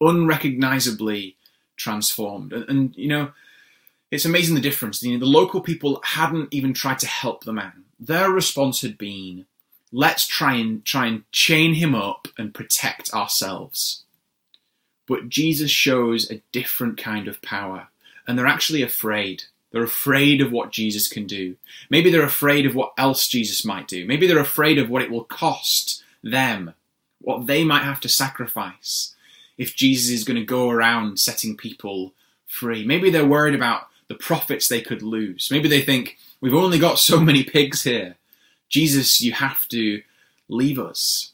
Unrecognizably 0.01 1.36
transformed. 1.77 2.51
And, 2.51 2.69
and 2.69 2.95
you 2.95 3.07
know, 3.07 3.31
it's 4.11 4.25
amazing 4.25 4.55
the 4.55 4.61
difference. 4.61 5.01
You 5.01 5.13
know, 5.13 5.19
the 5.19 5.31
local 5.31 5.61
people 5.61 6.01
hadn't 6.03 6.53
even 6.53 6.73
tried 6.73 6.99
to 6.99 7.07
help 7.07 7.43
the 7.43 7.53
man. 7.53 7.85
Their 7.99 8.29
response 8.29 8.81
had 8.81 8.97
been, 8.97 9.45
let's 9.91 10.27
try 10.27 10.55
and 10.55 10.83
try 10.85 11.07
and 11.07 11.31
chain 11.31 11.75
him 11.75 11.95
up 11.95 12.27
and 12.37 12.53
protect 12.53 13.13
ourselves. 13.13 14.03
But 15.07 15.29
Jesus 15.29 15.71
shows 15.71 16.29
a 16.29 16.41
different 16.51 16.97
kind 16.97 17.27
of 17.27 17.41
power, 17.41 17.87
and 18.27 18.37
they're 18.37 18.45
actually 18.45 18.81
afraid. 18.81 19.43
They're 19.71 19.83
afraid 19.83 20.41
of 20.41 20.51
what 20.51 20.71
Jesus 20.71 21.07
can 21.07 21.27
do. 21.27 21.55
Maybe 21.89 22.09
they're 22.09 22.23
afraid 22.23 22.65
of 22.65 22.75
what 22.75 22.93
else 22.97 23.27
Jesus 23.27 23.65
might 23.65 23.87
do. 23.87 24.05
Maybe 24.05 24.27
they're 24.27 24.39
afraid 24.39 24.77
of 24.77 24.89
what 24.89 25.01
it 25.01 25.11
will 25.11 25.23
cost 25.23 26.03
them, 26.23 26.73
what 27.19 27.47
they 27.47 27.63
might 27.63 27.83
have 27.83 28.01
to 28.01 28.09
sacrifice 28.09 29.13
if 29.57 29.75
Jesus 29.75 30.11
is 30.11 30.23
going 30.23 30.37
to 30.37 30.45
go 30.45 30.69
around 30.69 31.19
setting 31.19 31.57
people 31.57 32.13
free. 32.47 32.85
Maybe 32.85 33.09
they're 33.09 33.25
worried 33.25 33.55
about 33.55 33.87
the 34.07 34.15
profits 34.15 34.67
they 34.67 34.81
could 34.81 35.01
lose. 35.01 35.49
Maybe 35.51 35.67
they 35.67 35.81
think, 35.81 36.17
we've 36.39 36.53
only 36.53 36.79
got 36.79 36.99
so 36.99 37.19
many 37.19 37.43
pigs 37.43 37.83
here. 37.83 38.15
Jesus, 38.69 39.21
you 39.21 39.33
have 39.33 39.67
to 39.69 40.01
leave 40.47 40.79
us. 40.79 41.31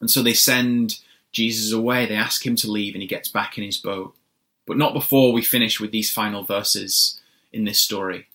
And 0.00 0.10
so 0.10 0.22
they 0.22 0.34
send 0.34 1.00
Jesus 1.32 1.72
away. 1.72 2.06
They 2.06 2.14
ask 2.14 2.46
him 2.46 2.56
to 2.56 2.70
leave 2.70 2.94
and 2.94 3.02
he 3.02 3.08
gets 3.08 3.28
back 3.28 3.58
in 3.58 3.64
his 3.64 3.78
boat. 3.78 4.14
But 4.66 4.76
not 4.76 4.94
before 4.94 5.32
we 5.32 5.42
finish 5.42 5.80
with 5.80 5.90
these 5.90 6.10
final 6.10 6.44
verses 6.44 7.20
in 7.52 7.64
this 7.64 7.80
story. 7.80 8.26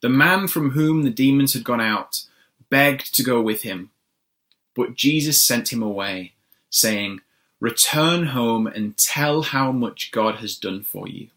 The 0.00 0.08
man 0.08 0.48
from 0.48 0.70
whom 0.70 1.02
the 1.02 1.10
demons 1.10 1.54
had 1.54 1.64
gone 1.64 1.80
out 1.80 2.22
begged 2.70 3.14
to 3.14 3.22
go 3.22 3.40
with 3.40 3.62
him, 3.62 3.90
but 4.74 4.94
Jesus 4.94 5.44
sent 5.44 5.72
him 5.72 5.82
away, 5.82 6.32
saying, 6.70 7.20
Return 7.62 8.26
home 8.26 8.66
and 8.66 8.98
tell 8.98 9.42
how 9.42 9.70
much 9.70 10.10
God 10.10 10.38
has 10.38 10.56
done 10.56 10.82
for 10.82 11.06
you. 11.06 11.28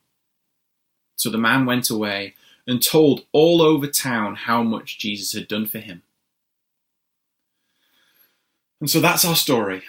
So 1.15 1.29
the 1.29 1.37
man 1.37 1.67
went 1.67 1.91
away 1.91 2.33
and 2.65 2.81
told 2.81 3.25
all 3.31 3.61
over 3.61 3.85
town 3.85 4.33
how 4.33 4.63
much 4.63 4.97
Jesus 4.97 5.33
had 5.33 5.47
done 5.47 5.67
for 5.67 5.77
him. 5.77 6.01
And 8.81 8.89
so 8.89 8.99
that's 8.99 9.23
our 9.23 9.35
story. 9.35 9.83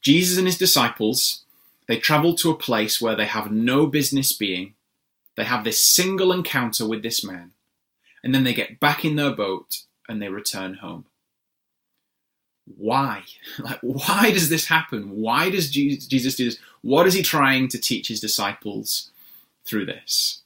Jesus 0.00 0.38
and 0.38 0.46
his 0.46 0.56
disciples, 0.56 1.42
they 1.86 1.98
travel 1.98 2.34
to 2.36 2.50
a 2.50 2.56
place 2.56 2.98
where 2.98 3.14
they 3.14 3.26
have 3.26 3.52
no 3.52 3.86
business 3.86 4.32
being. 4.32 4.72
They 5.36 5.44
have 5.44 5.64
this 5.64 5.84
single 5.84 6.32
encounter 6.32 6.88
with 6.88 7.02
this 7.02 7.22
man, 7.22 7.52
and 8.24 8.34
then 8.34 8.44
they 8.44 8.54
get 8.54 8.80
back 8.80 9.04
in 9.04 9.16
their 9.16 9.32
boat 9.32 9.82
and 10.08 10.22
they 10.22 10.30
return 10.30 10.76
home. 10.76 11.04
Why? 12.78 13.24
Like, 13.58 13.80
why 13.80 14.30
does 14.30 14.48
this 14.48 14.66
happen? 14.66 15.20
Why 15.20 15.50
does 15.50 15.68
Jesus 15.68 16.34
do 16.36 16.44
this? 16.44 16.58
What 16.82 17.06
is 17.06 17.14
he 17.14 17.22
trying 17.22 17.68
to 17.68 17.78
teach 17.78 18.06
his 18.08 18.20
disciples 18.20 19.10
through 19.64 19.86
this? 19.86 20.42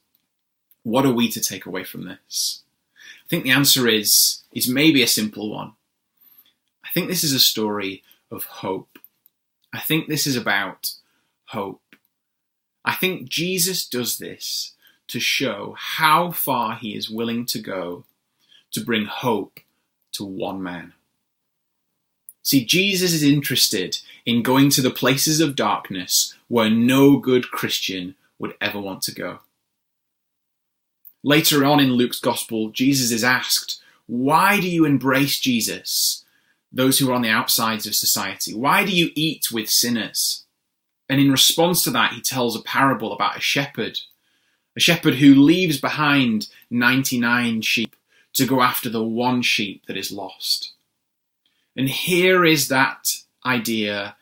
What 0.81 1.05
are 1.05 1.13
we 1.13 1.29
to 1.29 1.39
take 1.39 1.65
away 1.65 1.83
from 1.83 2.05
this? 2.05 2.63
I 3.23 3.27
think 3.29 3.43
the 3.43 3.51
answer 3.51 3.87
is 3.87 4.41
is 4.51 4.67
maybe 4.67 5.01
a 5.03 5.07
simple 5.07 5.51
one. 5.51 5.73
I 6.83 6.89
think 6.93 7.07
this 7.07 7.23
is 7.23 7.33
a 7.33 7.39
story 7.39 8.03
of 8.31 8.43
hope. 8.45 8.99
I 9.71 9.79
think 9.79 10.07
this 10.07 10.27
is 10.27 10.35
about 10.35 10.91
hope. 11.45 11.81
I 12.83 12.95
think 12.95 13.29
Jesus 13.29 13.87
does 13.87 14.17
this 14.17 14.73
to 15.07 15.19
show 15.19 15.75
how 15.77 16.31
far 16.31 16.75
he 16.75 16.95
is 16.95 17.09
willing 17.09 17.45
to 17.47 17.59
go 17.59 18.05
to 18.71 18.81
bring 18.83 19.05
hope 19.05 19.59
to 20.13 20.25
one 20.25 20.61
man. 20.61 20.93
See, 22.43 22.65
Jesus 22.65 23.13
is 23.13 23.23
interested 23.23 23.99
in 24.25 24.43
going 24.43 24.69
to 24.71 24.81
the 24.81 24.91
places 24.91 25.39
of 25.39 25.55
darkness 25.55 26.35
where 26.49 26.69
no 26.69 27.17
good 27.17 27.49
Christian 27.49 28.15
would 28.37 28.53
ever 28.59 28.79
want 28.79 29.01
to 29.03 29.15
go. 29.15 29.39
Later 31.23 31.63
on 31.63 31.79
in 31.79 31.93
Luke's 31.93 32.19
Gospel, 32.19 32.69
Jesus 32.69 33.11
is 33.11 33.23
asked, 33.23 33.81
Why 34.07 34.59
do 34.59 34.69
you 34.69 34.83
embrace 34.83 35.39
Jesus, 35.39 36.25
those 36.69 36.99
who 36.99 37.09
are 37.09 37.13
on 37.13 37.21
the 37.21 37.29
outsides 37.29 37.87
of 37.87 37.95
society? 37.95 38.53
Why 38.53 38.83
do 38.83 38.91
you 38.91 39.11
eat 39.15 39.49
with 39.49 39.69
sinners? 39.69 40.43
And 41.07 41.21
in 41.21 41.31
response 41.31 41.81
to 41.85 41.91
that, 41.91 42.11
he 42.11 42.21
tells 42.21 42.57
a 42.57 42.61
parable 42.61 43.13
about 43.13 43.37
a 43.37 43.41
shepherd, 43.41 43.99
a 44.75 44.81
shepherd 44.81 45.15
who 45.15 45.35
leaves 45.35 45.79
behind 45.79 46.47
99 46.69 47.61
sheep 47.61 47.95
to 48.33 48.45
go 48.45 48.61
after 48.61 48.89
the 48.89 49.03
one 49.03 49.41
sheep 49.41 49.85
that 49.87 49.95
is 49.95 50.11
lost. 50.11 50.73
And 51.75 51.89
here 51.89 52.45
is 52.45 52.67
that 52.67 53.09
idea 53.45 54.15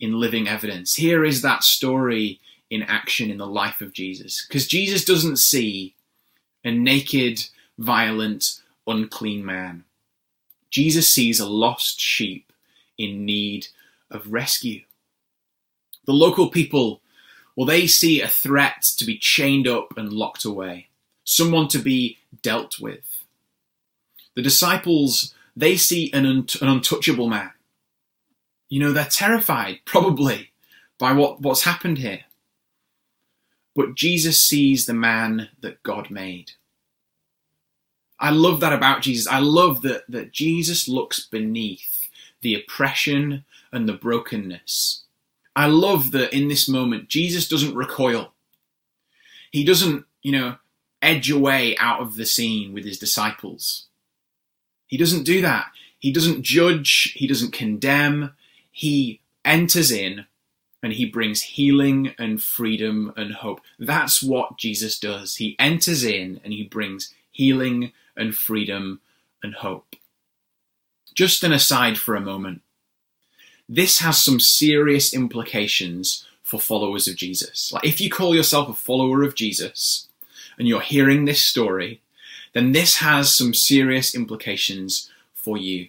in 0.00 0.18
living 0.20 0.48
evidence. 0.48 0.94
Here 0.94 1.24
is 1.24 1.42
that 1.42 1.62
story 1.62 2.40
in 2.70 2.82
action 2.82 3.30
in 3.30 3.38
the 3.38 3.46
life 3.46 3.80
of 3.80 3.92
Jesus. 3.92 4.46
Because 4.46 4.66
Jesus 4.66 5.04
doesn't 5.04 5.38
see 5.38 5.94
a 6.64 6.70
naked, 6.70 7.44
violent, 7.78 8.60
unclean 8.86 9.44
man. 9.44 9.84
Jesus 10.70 11.08
sees 11.08 11.38
a 11.38 11.48
lost 11.48 12.00
sheep 12.00 12.52
in 12.96 13.24
need 13.24 13.68
of 14.10 14.32
rescue. 14.32 14.82
The 16.06 16.12
local 16.12 16.48
people, 16.48 17.00
well, 17.54 17.66
they 17.66 17.86
see 17.86 18.20
a 18.20 18.28
threat 18.28 18.82
to 18.96 19.04
be 19.04 19.18
chained 19.18 19.68
up 19.68 19.96
and 19.96 20.12
locked 20.12 20.44
away, 20.44 20.88
someone 21.24 21.68
to 21.68 21.78
be 21.78 22.18
dealt 22.42 22.80
with. 22.80 23.24
The 24.34 24.42
disciples, 24.42 25.34
they 25.54 25.76
see 25.76 26.12
an, 26.12 26.26
un- 26.26 26.46
an 26.60 26.68
untouchable 26.68 27.28
man. 27.28 27.50
You 28.68 28.80
know, 28.80 28.92
they're 28.92 29.04
terrified, 29.04 29.80
probably, 29.84 30.52
by 30.98 31.12
what, 31.12 31.40
what's 31.40 31.64
happened 31.64 31.98
here. 31.98 32.20
But 33.74 33.94
Jesus 33.94 34.46
sees 34.46 34.84
the 34.86 34.94
man 34.94 35.48
that 35.60 35.82
God 35.82 36.10
made. 36.10 36.52
I 38.18 38.30
love 38.30 38.60
that 38.60 38.72
about 38.72 39.02
Jesus. 39.02 39.26
I 39.26 39.40
love 39.40 39.82
that, 39.82 40.04
that 40.08 40.32
Jesus 40.32 40.86
looks 40.86 41.26
beneath 41.26 42.08
the 42.40 42.54
oppression 42.54 43.44
and 43.72 43.88
the 43.88 43.94
brokenness. 43.94 45.02
I 45.56 45.66
love 45.66 46.12
that 46.12 46.34
in 46.34 46.48
this 46.48 46.68
moment, 46.68 47.08
Jesus 47.08 47.48
doesn't 47.48 47.74
recoil. 47.74 48.32
He 49.50 49.64
doesn't, 49.64 50.04
you 50.22 50.32
know, 50.32 50.56
edge 51.02 51.30
away 51.30 51.76
out 51.78 52.00
of 52.00 52.14
the 52.14 52.24
scene 52.24 52.72
with 52.72 52.84
his 52.84 52.98
disciples. 52.98 53.88
He 54.92 54.98
doesn't 54.98 55.22
do 55.22 55.40
that. 55.40 55.68
He 55.98 56.12
doesn't 56.12 56.42
judge. 56.42 57.14
He 57.16 57.26
doesn't 57.26 57.54
condemn. 57.54 58.34
He 58.70 59.22
enters 59.42 59.90
in 59.90 60.26
and 60.82 60.92
he 60.92 61.06
brings 61.06 61.40
healing 61.40 62.14
and 62.18 62.42
freedom 62.42 63.14
and 63.16 63.32
hope. 63.32 63.62
That's 63.78 64.22
what 64.22 64.58
Jesus 64.58 64.98
does. 64.98 65.36
He 65.36 65.56
enters 65.58 66.04
in 66.04 66.42
and 66.44 66.52
he 66.52 66.64
brings 66.64 67.14
healing 67.30 67.92
and 68.18 68.34
freedom 68.34 69.00
and 69.42 69.54
hope. 69.54 69.96
Just 71.14 71.42
an 71.42 71.54
aside 71.54 71.96
for 71.96 72.14
a 72.14 72.20
moment. 72.20 72.60
This 73.66 74.00
has 74.00 74.22
some 74.22 74.40
serious 74.40 75.14
implications 75.14 76.26
for 76.42 76.60
followers 76.60 77.08
of 77.08 77.16
Jesus. 77.16 77.72
Like 77.72 77.86
if 77.86 77.98
you 77.98 78.10
call 78.10 78.34
yourself 78.34 78.68
a 78.68 78.74
follower 78.74 79.22
of 79.22 79.36
Jesus 79.36 80.08
and 80.58 80.68
you're 80.68 80.82
hearing 80.82 81.24
this 81.24 81.42
story, 81.42 82.02
then 82.54 82.72
this 82.72 82.96
has 82.96 83.36
some 83.36 83.54
serious 83.54 84.14
implications 84.14 85.10
for 85.34 85.56
you. 85.56 85.88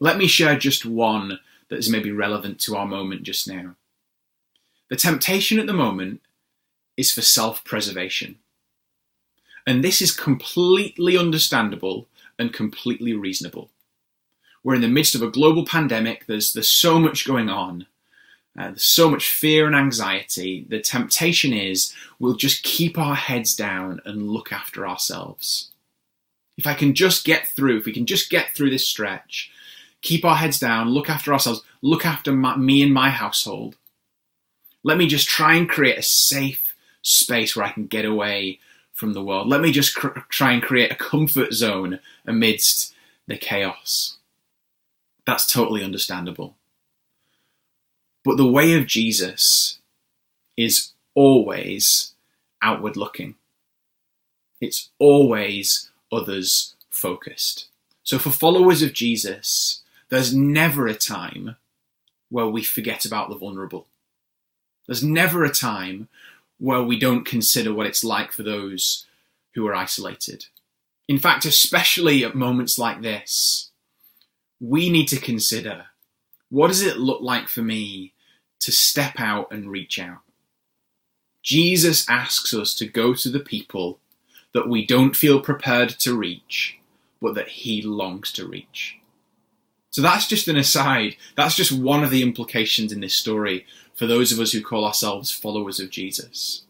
Let 0.00 0.18
me 0.18 0.26
share 0.26 0.58
just 0.58 0.84
one 0.84 1.38
that 1.68 1.78
is 1.78 1.88
maybe 1.88 2.10
relevant 2.10 2.60
to 2.60 2.76
our 2.76 2.86
moment 2.86 3.22
just 3.22 3.48
now. 3.48 3.74
The 4.90 4.96
temptation 4.96 5.58
at 5.58 5.66
the 5.66 5.72
moment 5.72 6.20
is 6.96 7.12
for 7.12 7.22
self 7.22 7.64
preservation. 7.64 8.36
And 9.66 9.82
this 9.82 10.02
is 10.02 10.12
completely 10.12 11.16
understandable 11.16 12.06
and 12.38 12.52
completely 12.52 13.14
reasonable. 13.14 13.70
We're 14.62 14.74
in 14.74 14.82
the 14.82 14.88
midst 14.88 15.14
of 15.14 15.22
a 15.22 15.30
global 15.30 15.64
pandemic, 15.64 16.26
there's, 16.26 16.52
there's 16.52 16.70
so 16.70 16.98
much 16.98 17.26
going 17.26 17.48
on. 17.48 17.86
Uh, 18.56 18.68
there's 18.68 18.84
so 18.84 19.10
much 19.10 19.28
fear 19.28 19.66
and 19.66 19.74
anxiety. 19.74 20.64
The 20.68 20.80
temptation 20.80 21.52
is 21.52 21.92
we'll 22.18 22.36
just 22.36 22.62
keep 22.62 22.96
our 22.96 23.16
heads 23.16 23.54
down 23.54 24.00
and 24.04 24.30
look 24.30 24.52
after 24.52 24.86
ourselves. 24.86 25.72
If 26.56 26.66
I 26.66 26.74
can 26.74 26.94
just 26.94 27.24
get 27.24 27.48
through, 27.48 27.78
if 27.78 27.86
we 27.86 27.92
can 27.92 28.06
just 28.06 28.30
get 28.30 28.54
through 28.54 28.70
this 28.70 28.86
stretch, 28.86 29.50
keep 30.02 30.24
our 30.24 30.36
heads 30.36 30.58
down, 30.58 30.90
look 30.90 31.10
after 31.10 31.32
ourselves, 31.32 31.62
look 31.82 32.06
after 32.06 32.32
my, 32.32 32.56
me 32.56 32.82
and 32.82 32.92
my 32.92 33.10
household. 33.10 33.76
Let 34.82 34.98
me 34.98 35.06
just 35.06 35.28
try 35.28 35.54
and 35.54 35.68
create 35.68 35.98
a 35.98 36.02
safe 36.02 36.74
space 37.02 37.56
where 37.56 37.66
I 37.66 37.72
can 37.72 37.86
get 37.86 38.04
away 38.04 38.60
from 38.92 39.12
the 39.12 39.22
world. 39.22 39.48
Let 39.48 39.60
me 39.60 39.72
just 39.72 39.94
cr- 39.96 40.20
try 40.28 40.52
and 40.52 40.62
create 40.62 40.92
a 40.92 40.96
comfort 40.96 41.52
zone 41.52 42.00
amidst 42.26 42.94
the 43.26 43.36
chaos. 43.36 44.18
That's 45.26 45.50
totally 45.50 45.82
understandable. 45.82 46.56
But 48.24 48.36
the 48.36 48.50
way 48.50 48.74
of 48.74 48.86
Jesus 48.86 49.78
is 50.56 50.92
always 51.14 52.14
outward 52.62 52.96
looking. 52.96 53.34
It's 54.60 54.90
always 54.98 55.90
others 56.14 56.74
focused. 56.90 57.66
So 58.02 58.18
for 58.18 58.30
followers 58.30 58.82
of 58.82 58.92
Jesus, 58.92 59.82
there's 60.08 60.34
never 60.34 60.86
a 60.86 60.94
time 60.94 61.56
where 62.30 62.46
we 62.46 62.62
forget 62.62 63.04
about 63.04 63.28
the 63.28 63.36
vulnerable. 63.36 63.86
There's 64.86 65.02
never 65.02 65.44
a 65.44 65.50
time 65.50 66.08
where 66.58 66.82
we 66.82 66.98
don't 66.98 67.24
consider 67.24 67.72
what 67.72 67.86
it's 67.86 68.04
like 68.04 68.32
for 68.32 68.42
those 68.42 69.06
who 69.54 69.66
are 69.66 69.74
isolated. 69.74 70.46
In 71.08 71.18
fact, 71.18 71.44
especially 71.44 72.24
at 72.24 72.34
moments 72.34 72.78
like 72.78 73.02
this, 73.02 73.70
we 74.60 74.90
need 74.90 75.08
to 75.08 75.20
consider 75.20 75.86
what 76.48 76.68
does 76.68 76.82
it 76.82 76.98
look 76.98 77.20
like 77.20 77.48
for 77.48 77.62
me 77.62 78.12
to 78.60 78.70
step 78.70 79.14
out 79.18 79.50
and 79.50 79.70
reach 79.70 79.98
out? 79.98 80.20
Jesus 81.42 82.08
asks 82.08 82.54
us 82.54 82.74
to 82.74 82.86
go 82.86 83.12
to 83.14 83.28
the 83.28 83.40
people 83.40 83.98
that 84.54 84.68
we 84.68 84.86
don't 84.86 85.16
feel 85.16 85.40
prepared 85.40 85.90
to 85.90 86.16
reach, 86.16 86.78
but 87.20 87.34
that 87.34 87.48
he 87.48 87.82
longs 87.82 88.32
to 88.32 88.46
reach. 88.46 88.98
So 89.90 90.00
that's 90.02 90.26
just 90.26 90.48
an 90.48 90.56
aside. 90.56 91.16
That's 91.36 91.54
just 91.54 91.70
one 91.70 92.02
of 92.02 92.10
the 92.10 92.22
implications 92.22 92.92
in 92.92 93.00
this 93.00 93.14
story 93.14 93.66
for 93.94 94.06
those 94.06 94.32
of 94.32 94.40
us 94.40 94.52
who 94.52 94.62
call 94.62 94.84
ourselves 94.84 95.30
followers 95.30 95.78
of 95.78 95.90
Jesus. 95.90 96.62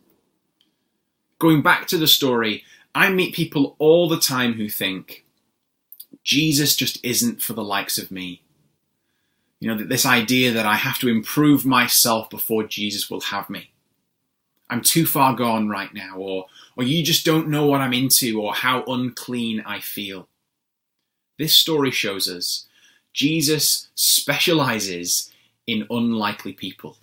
Going 1.39 1.63
back 1.63 1.87
to 1.89 1.99
the 1.99 2.07
story, 2.07 2.65
I 2.95 3.11
meet 3.11 3.35
people 3.35 3.77
all 3.79 4.09
the 4.09 4.21
time 4.21 4.55
who 4.55 4.69
think 4.69 5.25
Jesus 6.23 6.77
just 6.77 7.05
isn't 7.05 7.43
for 7.43 7.53
the 7.53 7.65
likes 7.65 7.99
of 7.99 8.11
me. 8.11 8.43
You 9.61 9.75
know, 9.75 9.85
this 9.85 10.07
idea 10.07 10.53
that 10.53 10.67
I 10.67 10.77
have 10.77 10.99
to 10.99 11.09
improve 11.09 11.65
myself 11.65 12.29
before 12.31 12.65
Jesus 12.65 13.11
will 13.11 13.21
have 13.21 13.49
me. 13.49 13.73
I'm 14.71 14.81
too 14.81 15.07
far 15.07 15.35
gone 15.35 15.69
right 15.69 15.93
now, 15.93 16.17
or, 16.17 16.47
or 16.77 16.85
you 16.85 17.03
just 17.03 17.25
don't 17.25 17.49
know 17.49 17.67
what 17.67 17.81
I'm 17.81 17.93
into, 17.93 18.41
or 18.43 18.55
how 18.55 18.85
unclean 18.85 19.63
I 19.67 19.81
feel. 19.81 20.29
This 21.39 21.55
story 21.55 21.91
shows 21.91 22.29
us 22.29 22.67
Jesus 23.13 23.89
specializes 23.95 25.33
in 25.67 25.87
unlikely 25.91 26.53
people 26.53 26.97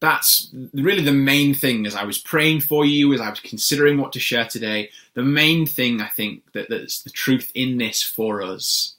that's 0.00 0.54
really 0.72 1.02
the 1.02 1.12
main 1.12 1.54
thing 1.54 1.86
as 1.86 1.96
I 1.96 2.04
was 2.04 2.18
praying 2.18 2.60
for 2.60 2.84
you, 2.84 3.12
as 3.12 3.20
I 3.20 3.30
was 3.30 3.40
considering 3.40 3.98
what 3.98 4.12
to 4.12 4.20
share 4.20 4.44
today. 4.44 4.90
The 5.14 5.22
main 5.22 5.66
thing 5.66 6.00
I 6.00 6.08
think 6.08 6.52
that, 6.52 6.68
that's 6.68 7.02
the 7.02 7.10
truth 7.10 7.50
in 7.54 7.78
this 7.78 8.02
for 8.02 8.40
us 8.40 8.94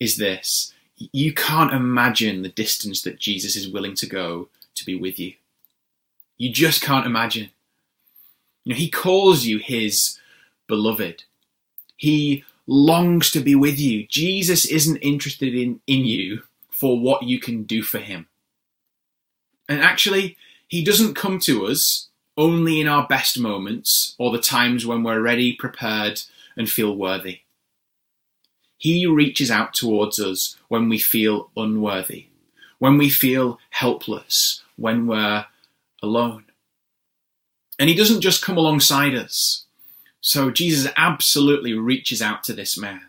is 0.00 0.16
this. 0.16 0.72
You 0.96 1.32
can't 1.32 1.72
imagine 1.72 2.42
the 2.42 2.48
distance 2.48 3.02
that 3.02 3.18
Jesus 3.18 3.54
is 3.54 3.68
willing 3.68 3.94
to 3.96 4.06
go 4.06 4.48
to 4.74 4.84
be 4.84 4.96
with 4.96 5.18
you. 5.18 5.34
You 6.36 6.52
just 6.52 6.82
can't 6.82 7.06
imagine. 7.06 7.50
You 8.64 8.74
know, 8.74 8.78
he 8.78 8.90
calls 8.90 9.44
you 9.44 9.58
his 9.58 10.18
beloved. 10.66 11.24
He 11.96 12.44
longs 12.66 13.30
to 13.32 13.40
be 13.40 13.54
with 13.54 13.78
you. 13.78 14.06
Jesus 14.06 14.64
isn't 14.66 14.96
interested 14.98 15.54
in, 15.54 15.80
in 15.86 16.04
you 16.04 16.42
for 16.70 16.98
what 16.98 17.24
you 17.24 17.40
can 17.40 17.64
do 17.64 17.82
for 17.82 17.98
him. 17.98 18.26
And 19.68 19.80
actually, 19.80 20.36
He 20.66 20.84
doesn't 20.84 21.14
come 21.14 21.38
to 21.40 21.66
us 21.66 22.08
only 22.36 22.80
in 22.80 22.88
our 22.88 23.06
best 23.06 23.38
moments 23.38 24.14
or 24.18 24.30
the 24.30 24.40
times 24.40 24.86
when 24.86 25.02
we're 25.02 25.20
ready, 25.20 25.52
prepared, 25.52 26.22
and 26.56 26.70
feel 26.70 26.96
worthy. 26.96 27.40
He 28.78 29.06
reaches 29.06 29.50
out 29.50 29.74
towards 29.74 30.18
us 30.18 30.56
when 30.68 30.88
we 30.88 30.98
feel 30.98 31.50
unworthy, 31.56 32.28
when 32.78 32.98
we 32.98 33.10
feel 33.10 33.58
helpless, 33.70 34.62
when 34.76 35.06
we're 35.06 35.46
alone. 36.02 36.44
And 37.80 37.88
He 37.88 37.96
doesn't 37.96 38.20
just 38.20 38.42
come 38.42 38.58
alongside 38.58 39.14
us. 39.14 39.64
So 40.20 40.50
Jesus 40.50 40.92
absolutely 40.98 41.72
reaches 41.72 42.20
out 42.20 42.44
to 42.44 42.52
this 42.52 42.78
man, 42.78 43.06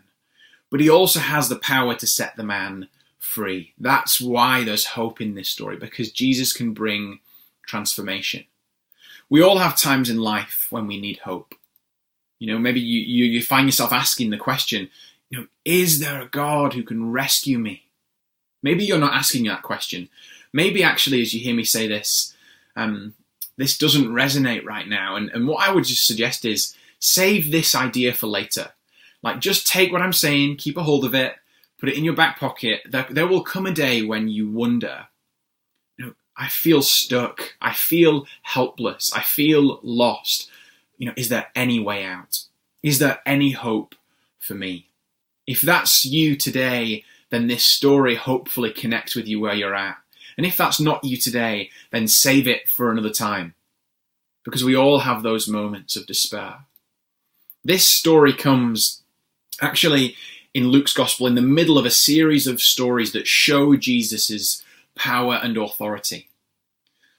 but 0.70 0.80
He 0.80 0.88
also 0.88 1.20
has 1.20 1.48
the 1.48 1.56
power 1.56 1.94
to 1.94 2.06
set 2.06 2.36
the 2.36 2.42
man 2.42 2.88
free. 3.18 3.74
That's 3.78 4.18
why 4.18 4.64
there's 4.64 4.86
hope 4.86 5.20
in 5.20 5.34
this 5.34 5.50
story, 5.50 5.76
because 5.76 6.10
Jesus 6.10 6.54
can 6.54 6.72
bring 6.72 7.20
transformation. 7.66 8.44
We 9.28 9.42
all 9.42 9.58
have 9.58 9.76
times 9.76 10.08
in 10.08 10.18
life 10.18 10.66
when 10.70 10.86
we 10.86 10.98
need 10.98 11.18
hope. 11.18 11.54
You 12.38 12.48
know, 12.48 12.58
maybe 12.58 12.80
you, 12.80 13.00
you, 13.00 13.24
you 13.26 13.42
find 13.42 13.66
yourself 13.66 13.92
asking 13.92 14.30
the 14.30 14.38
question, 14.38 14.88
you 15.30 15.38
know, 15.38 15.46
is 15.64 16.00
there 16.00 16.20
a 16.20 16.28
God 16.28 16.72
who 16.72 16.82
can 16.82 17.12
rescue 17.12 17.58
me? 17.58 17.84
Maybe 18.62 18.84
you're 18.84 18.98
not 18.98 19.14
asking 19.14 19.44
that 19.44 19.62
question. 19.62 20.08
Maybe 20.52 20.82
actually, 20.82 21.20
as 21.20 21.32
you 21.32 21.40
hear 21.40 21.54
me 21.54 21.64
say 21.64 21.86
this, 21.86 22.34
um, 22.74 23.14
this 23.62 23.78
doesn't 23.78 24.08
resonate 24.08 24.64
right 24.64 24.88
now. 24.88 25.16
And, 25.16 25.30
and 25.30 25.46
what 25.46 25.66
I 25.66 25.72
would 25.72 25.84
just 25.84 26.06
suggest 26.06 26.44
is 26.44 26.76
save 26.98 27.50
this 27.50 27.74
idea 27.74 28.12
for 28.12 28.26
later. 28.26 28.72
Like, 29.22 29.38
just 29.38 29.66
take 29.66 29.92
what 29.92 30.02
I'm 30.02 30.12
saying, 30.12 30.56
keep 30.56 30.76
a 30.76 30.82
hold 30.82 31.04
of 31.04 31.14
it, 31.14 31.36
put 31.78 31.88
it 31.88 31.96
in 31.96 32.04
your 32.04 32.16
back 32.16 32.40
pocket. 32.40 32.80
There, 32.88 33.06
there 33.08 33.26
will 33.26 33.44
come 33.44 33.66
a 33.66 33.72
day 33.72 34.02
when 34.02 34.28
you 34.28 34.48
wonder, 34.50 35.06
you 35.96 36.06
know, 36.06 36.14
I 36.36 36.48
feel 36.48 36.82
stuck. 36.82 37.54
I 37.60 37.72
feel 37.72 38.26
helpless. 38.42 39.12
I 39.14 39.22
feel 39.22 39.78
lost. 39.82 40.50
You 40.98 41.06
know, 41.06 41.14
is 41.16 41.28
there 41.28 41.46
any 41.54 41.78
way 41.78 42.04
out? 42.04 42.44
Is 42.82 42.98
there 42.98 43.20
any 43.24 43.52
hope 43.52 43.94
for 44.40 44.54
me? 44.54 44.88
If 45.46 45.60
that's 45.60 46.04
you 46.04 46.36
today, 46.36 47.04
then 47.30 47.46
this 47.46 47.64
story 47.64 48.16
hopefully 48.16 48.72
connects 48.72 49.14
with 49.14 49.28
you 49.28 49.40
where 49.40 49.54
you're 49.54 49.74
at. 49.74 50.01
And 50.36 50.46
if 50.46 50.56
that's 50.56 50.80
not 50.80 51.04
you 51.04 51.16
today, 51.16 51.70
then 51.90 52.08
save 52.08 52.48
it 52.48 52.68
for 52.68 52.90
another 52.90 53.10
time. 53.10 53.54
Because 54.44 54.64
we 54.64 54.76
all 54.76 55.00
have 55.00 55.22
those 55.22 55.48
moments 55.48 55.96
of 55.96 56.06
despair. 56.06 56.64
This 57.64 57.86
story 57.86 58.32
comes 58.32 59.02
actually 59.60 60.16
in 60.54 60.68
Luke's 60.68 60.92
gospel 60.92 61.26
in 61.26 61.34
the 61.34 61.42
middle 61.42 61.78
of 61.78 61.86
a 61.86 61.90
series 61.90 62.46
of 62.46 62.60
stories 62.60 63.12
that 63.12 63.26
show 63.26 63.76
Jesus' 63.76 64.62
power 64.94 65.40
and 65.42 65.56
authority. 65.56 66.28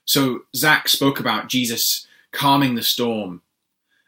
So 0.05 0.41
Zach 0.55 0.89
spoke 0.89 1.19
about 1.19 1.47
Jesus 1.47 2.07
calming 2.31 2.75
the 2.75 2.83
storm. 2.83 3.41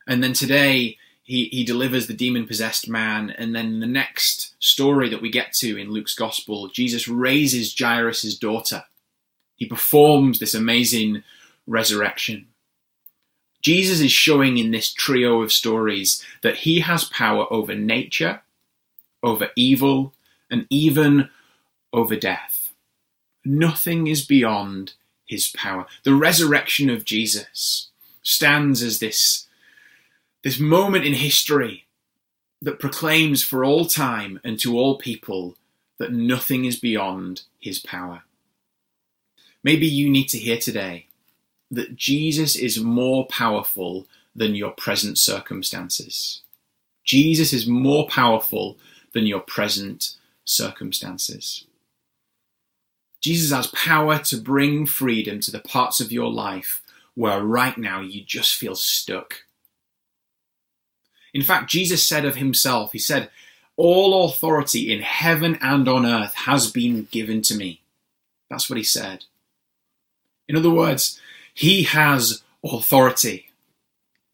And 0.08 0.24
then 0.24 0.34
today 0.34 0.98
he, 1.24 1.46
he 1.46 1.64
delivers 1.64 2.08
the 2.08 2.14
demon 2.14 2.46
possessed 2.46 2.88
man. 2.88 3.32
And 3.32 3.56
then 3.56 3.80
the 3.80 3.88
next 3.88 4.56
story 4.60 5.10
that 5.10 5.22
we 5.22 5.32
get 5.32 5.54
to 5.54 5.78
in 5.78 5.92
Luke's 5.92 6.16
gospel, 6.16 6.68
Jesus 6.68 7.08
raises 7.08 7.76
Jairus' 7.78 8.38
daughter. 8.38 8.84
He 9.56 9.66
performs 9.66 10.40
this 10.40 10.54
amazing 10.54 11.24
resurrection. 11.66 12.48
Jesus 13.62 14.00
is 14.00 14.12
showing 14.12 14.58
in 14.58 14.72
this 14.72 14.94
trio 14.94 15.42
of 15.42 15.52
stories 15.52 16.24
that 16.44 16.58
he 16.58 16.82
has 16.82 17.06
power 17.06 17.52
over 17.52 17.74
nature, 17.74 18.42
over 19.24 19.50
evil, 19.56 20.14
and 20.52 20.68
even 20.70 21.30
over 21.92 22.16
death. 22.16 22.74
Nothing 23.44 24.08
is 24.08 24.24
beyond 24.24 24.94
his 25.26 25.48
power. 25.48 25.88
The 26.04 26.14
resurrection 26.14 26.90
of 26.90 27.06
Jesus 27.06 27.90
stands 28.22 28.84
as 28.84 29.00
this, 29.00 29.48
this 30.44 30.60
moment 30.60 31.06
in 31.06 31.14
history 31.14 31.86
that 32.62 32.80
proclaims 32.80 33.44
for 33.44 33.64
all 33.64 33.86
time 33.86 34.40
and 34.44 34.60
to 34.60 34.78
all 34.78 34.98
people 34.98 35.56
that 35.98 36.12
nothing 36.12 36.66
is 36.66 36.80
beyond 36.80 37.44
his 37.60 37.80
power. 37.80 38.24
Maybe 39.66 39.88
you 39.88 40.12
need 40.12 40.30
to 40.30 40.38
hear 40.38 40.60
today 40.60 41.08
that 41.72 41.96
Jesus 41.96 42.56
is 42.56 42.80
more 42.80 43.26
powerful 43.26 44.06
than 44.36 44.54
your 44.54 44.70
present 44.70 45.18
circumstances. 45.18 46.44
Jesus 47.04 47.52
is 47.52 47.66
more 47.66 48.08
powerful 48.08 48.78
than 49.14 49.26
your 49.26 49.40
present 49.40 50.18
circumstances. 50.44 51.66
Jesus 53.20 53.52
has 53.52 53.66
power 53.66 54.20
to 54.20 54.38
bring 54.38 54.86
freedom 54.86 55.40
to 55.40 55.52
the 55.52 55.60
parts 55.60 56.00
of 56.00 56.12
your 56.12 56.32
life 56.32 56.84
where 57.16 57.42
right 57.42 57.76
now 57.76 58.02
you 58.02 58.24
just 58.24 58.54
feel 58.54 58.76
stuck. 58.76 59.46
In 61.34 61.42
fact, 61.42 61.72
Jesus 61.72 62.06
said 62.06 62.24
of 62.24 62.36
himself, 62.36 62.92
He 62.92 63.00
said, 63.00 63.32
All 63.78 64.26
authority 64.26 64.94
in 64.94 65.02
heaven 65.02 65.58
and 65.60 65.88
on 65.88 66.06
earth 66.06 66.36
has 66.36 66.70
been 66.70 67.08
given 67.10 67.42
to 67.44 67.56
me. 67.56 67.82
That's 68.48 68.70
what 68.70 68.78
He 68.78 68.84
said. 68.84 69.26
In 70.48 70.56
other 70.56 70.70
words, 70.70 71.20
He 71.54 71.84
has 71.84 72.44
authority. 72.64 73.50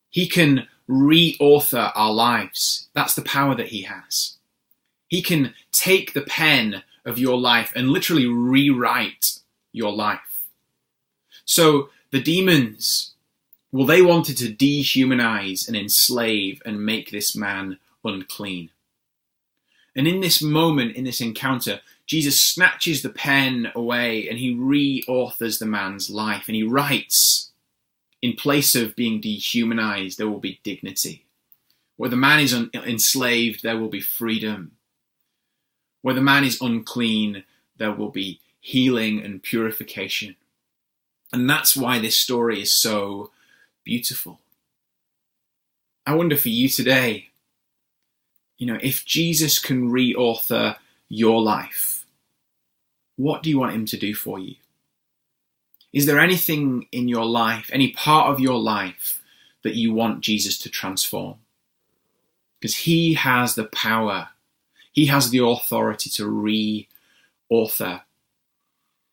He 0.09 0.27
can 0.27 0.67
re 0.87 1.37
author 1.39 1.91
our 1.95 2.11
lives. 2.11 2.89
That's 2.93 3.15
the 3.15 3.21
power 3.21 3.55
that 3.55 3.67
He 3.69 3.83
has. 3.83 4.37
He 5.07 5.21
can 5.21 5.53
take 5.71 6.13
the 6.13 6.21
pen 6.21 6.83
of 7.05 7.17
your 7.17 7.37
life 7.37 7.71
and 7.75 7.89
literally 7.89 8.27
rewrite 8.27 9.39
your 9.71 9.91
life. 9.91 10.47
So 11.45 11.89
the 12.11 12.21
demons 12.21 13.13
Well, 13.71 13.85
they 13.87 14.01
wanted 14.01 14.37
to 14.37 14.53
dehumanize 14.53 15.67
and 15.67 15.77
enslave 15.77 16.61
and 16.65 16.85
make 16.85 17.09
this 17.09 17.35
man 17.35 17.79
unclean. 18.03 18.69
And 19.95 20.07
in 20.07 20.19
this 20.19 20.41
moment, 20.41 20.95
in 20.95 21.05
this 21.05 21.21
encounter, 21.21 21.79
Jesus 22.07 22.43
snatches 22.43 23.01
the 23.01 23.09
pen 23.09 23.71
away 23.73 24.27
and 24.27 24.37
he 24.37 24.53
re 24.53 25.03
authors 25.07 25.59
the 25.59 25.65
man's 25.65 26.09
life 26.09 26.45
and 26.47 26.55
he 26.55 26.63
writes, 26.63 27.51
in 28.21 28.33
place 28.33 28.75
of 28.75 28.95
being 28.95 29.19
dehumanized, 29.19 30.17
there 30.17 30.29
will 30.29 30.39
be 30.39 30.59
dignity. 30.63 31.25
Where 31.97 32.09
the 32.09 32.15
man 32.15 32.39
is 32.39 32.53
un- 32.53 32.69
enslaved, 32.73 33.63
there 33.63 33.77
will 33.77 33.89
be 33.89 34.01
freedom. 34.01 34.73
Where 36.01 36.15
the 36.15 36.21
man 36.21 36.43
is 36.43 36.61
unclean, 36.61 37.43
there 37.77 37.93
will 37.93 38.09
be 38.09 38.39
healing 38.59 39.23
and 39.23 39.41
purification. 39.41 40.35
And 41.33 41.49
that's 41.49 41.75
why 41.75 41.99
this 41.99 42.19
story 42.19 42.61
is 42.61 42.79
so 42.79 43.31
beautiful. 43.83 44.39
I 46.05 46.15
wonder 46.15 46.35
for 46.35 46.49
you 46.49 46.67
today, 46.69 47.29
you 48.57 48.67
know, 48.67 48.77
if 48.81 49.05
Jesus 49.05 49.57
can 49.59 49.89
re-author 49.89 50.75
your 51.11 51.41
life, 51.41 52.05
what 53.17 53.43
do 53.43 53.49
you 53.49 53.59
want 53.59 53.75
him 53.75 53.85
to 53.85 53.97
do 53.97 54.15
for 54.15 54.39
you? 54.39 54.55
Is 55.91 56.05
there 56.05 56.19
anything 56.19 56.87
in 56.93 57.09
your 57.09 57.25
life, 57.25 57.69
any 57.73 57.91
part 57.91 58.31
of 58.31 58.39
your 58.39 58.57
life 58.57 59.21
that 59.63 59.75
you 59.75 59.93
want 59.93 60.21
Jesus 60.21 60.57
to 60.59 60.69
transform? 60.69 61.35
Because 62.59 62.77
he 62.77 63.15
has 63.15 63.55
the 63.55 63.65
power, 63.65 64.29
he 64.93 65.07
has 65.07 65.31
the 65.31 65.43
authority 65.43 66.09
to 66.11 66.27
re-author. 66.27 68.03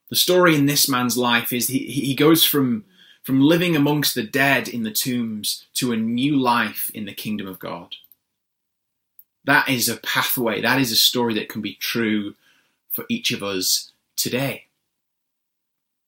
The 0.09 0.17
story 0.17 0.55
in 0.55 0.67
this 0.67 0.89
man's 0.89 1.19
life 1.19 1.53
is 1.53 1.67
he, 1.67 1.81
he 1.81 2.15
goes 2.15 2.45
from 2.45 2.85
from 3.25 3.41
living 3.43 3.77
amongst 3.77 4.15
the 4.15 4.23
dead 4.23 4.69
in 4.69 4.85
the 4.85 4.93
tombs 4.93 5.67
to 5.75 5.93
a 5.93 5.97
new 5.97 6.39
life 6.39 6.91
in 6.95 7.05
the 7.05 7.13
kingdom 7.13 7.47
of 7.47 7.59
God. 7.59 7.95
That 9.49 9.71
is 9.71 9.89
a 9.89 9.97
pathway, 9.97 10.61
that 10.61 10.79
is 10.79 10.93
a 10.93 10.97
story 10.97 11.33
that 11.33 11.49
can 11.49 11.63
be 11.63 11.73
true 11.73 12.35
for 12.91 13.07
each 13.09 13.33
of 13.33 13.43
us 13.43 13.93
today. 14.15 14.67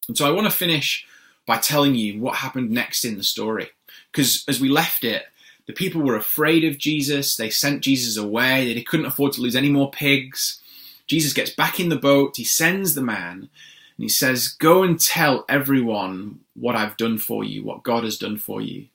And 0.08 0.18
so 0.18 0.28
I 0.28 0.30
want 0.30 0.46
to 0.46 0.54
finish 0.54 1.06
by 1.46 1.56
telling 1.56 1.94
you 1.94 2.20
what 2.20 2.34
happened 2.34 2.70
next 2.70 3.02
in 3.02 3.16
the 3.16 3.24
story. 3.24 3.70
Because 4.12 4.44
as 4.46 4.60
we 4.60 4.68
left 4.68 5.04
it, 5.04 5.24
the 5.66 5.72
people 5.72 6.02
were 6.02 6.16
afraid 6.16 6.64
of 6.64 6.76
Jesus. 6.76 7.34
They 7.34 7.48
sent 7.48 7.80
Jesus 7.80 8.18
away. 8.18 8.74
They 8.74 8.82
couldn't 8.82 9.06
afford 9.06 9.32
to 9.32 9.40
lose 9.40 9.56
any 9.56 9.70
more 9.70 9.90
pigs. 9.90 10.60
Jesus 11.06 11.32
gets 11.32 11.50
back 11.50 11.80
in 11.80 11.88
the 11.88 11.96
boat. 11.96 12.36
He 12.36 12.44
sends 12.44 12.94
the 12.94 13.00
man 13.00 13.38
and 13.38 13.48
he 13.96 14.10
says, 14.10 14.48
Go 14.48 14.82
and 14.82 15.00
tell 15.00 15.46
everyone 15.48 16.40
what 16.52 16.76
I've 16.76 16.98
done 16.98 17.16
for 17.16 17.42
you, 17.42 17.64
what 17.64 17.84
God 17.84 18.04
has 18.04 18.18
done 18.18 18.36
for 18.36 18.60
you. 18.60 18.88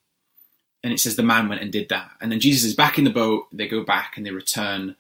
And 0.86 0.94
it 0.94 1.00
says 1.00 1.16
the 1.16 1.24
man 1.24 1.50
went 1.50 1.64
and 1.64 1.72
did 1.72 1.90
that. 1.90 2.12
And 2.22 2.32
then 2.32 2.40
Jesus 2.40 2.64
is 2.64 2.76
back 2.76 3.00
in 3.00 3.06
the 3.06 3.10
boat. 3.10 3.48
They 3.52 3.68
go 3.68 3.84
back 3.84 4.18
and 4.18 4.24
they 4.24 4.30
return 4.30 4.96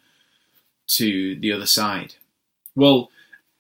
to 0.88 1.36
the 1.36 1.54
other 1.54 1.67
side. 1.67 2.15
Well, 2.76 3.12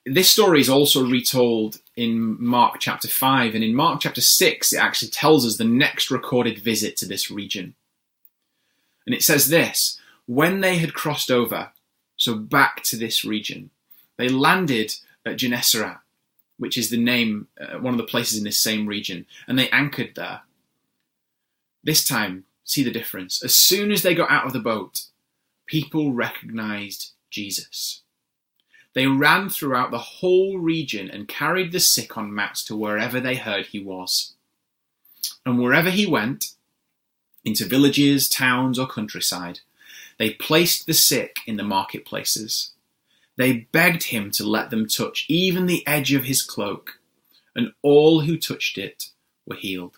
this 0.07 0.31
story 0.31 0.59
is 0.59 0.67
also 0.67 1.05
retold 1.05 1.81
in 1.95 2.35
Mark 2.43 2.77
chapter 2.79 3.07
5. 3.07 3.53
And 3.53 3.63
in 3.63 3.75
Mark 3.75 4.01
chapter 4.01 4.21
6, 4.21 4.73
it 4.73 4.77
actually 4.77 5.09
tells 5.09 5.45
us 5.45 5.57
the 5.57 5.65
next 5.65 6.09
recorded 6.09 6.57
visit 6.57 6.97
to 6.97 7.05
this 7.05 7.29
region. 7.29 7.75
And 9.05 9.13
it 9.13 9.21
says 9.21 9.49
this 9.49 9.99
When 10.25 10.61
they 10.61 10.79
had 10.79 10.95
crossed 10.95 11.29
over, 11.29 11.73
so 12.17 12.33
back 12.33 12.81
to 12.85 12.97
this 12.97 13.23
region, 13.23 13.69
they 14.17 14.29
landed 14.29 14.95
at 15.27 15.37
Gennesaret 15.37 15.97
which 16.57 16.77
is 16.77 16.89
the 16.89 16.97
name, 16.97 17.47
uh, 17.59 17.77
one 17.79 17.93
of 17.93 17.97
the 17.97 18.03
places 18.03 18.37
in 18.37 18.43
this 18.43 18.57
same 18.57 18.87
region, 18.87 19.25
and 19.47 19.59
they 19.59 19.69
anchored 19.69 20.13
there. 20.15 20.41
This 21.85 22.03
time, 22.03 22.43
see 22.65 22.83
the 22.83 22.91
difference. 22.91 23.41
As 23.43 23.55
soon 23.55 23.91
as 23.91 24.01
they 24.01 24.13
got 24.13 24.29
out 24.29 24.45
of 24.45 24.51
the 24.51 24.59
boat, 24.59 25.03
people 25.65 26.11
recognized 26.11 27.13
Jesus. 27.29 28.01
They 28.93 29.07
ran 29.07 29.49
throughout 29.49 29.91
the 29.91 29.97
whole 29.97 30.57
region 30.57 31.09
and 31.09 31.27
carried 31.27 31.71
the 31.71 31.79
sick 31.79 32.17
on 32.17 32.35
mats 32.35 32.63
to 32.65 32.75
wherever 32.75 33.21
they 33.21 33.35
heard 33.35 33.67
he 33.67 33.79
was. 33.79 34.33
And 35.45 35.59
wherever 35.59 35.89
he 35.89 36.05
went, 36.05 36.51
into 37.45 37.65
villages, 37.65 38.27
towns, 38.27 38.77
or 38.77 38.87
countryside, 38.87 39.59
they 40.17 40.31
placed 40.31 40.87
the 40.87 40.93
sick 40.93 41.37
in 41.45 41.57
the 41.57 41.63
marketplaces 41.63 42.73
they 43.37 43.67
begged 43.71 44.03
him 44.03 44.31
to 44.31 44.47
let 44.47 44.69
them 44.69 44.87
touch 44.87 45.25
even 45.27 45.65
the 45.65 45.85
edge 45.85 46.13
of 46.13 46.23
his 46.23 46.41
cloak, 46.41 46.99
and 47.55 47.73
all 47.81 48.21
who 48.21 48.37
touched 48.37 48.77
it 48.77 49.09
were 49.45 49.55
healed. 49.55 49.97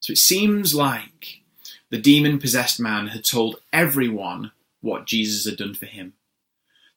So 0.00 0.12
it 0.12 0.18
seems 0.18 0.74
like 0.74 1.42
the 1.90 1.98
demon 1.98 2.38
possessed 2.38 2.80
man 2.80 3.08
had 3.08 3.24
told 3.24 3.60
everyone 3.72 4.52
what 4.80 5.06
Jesus 5.06 5.44
had 5.44 5.58
done 5.58 5.74
for 5.74 5.86
him. 5.86 6.14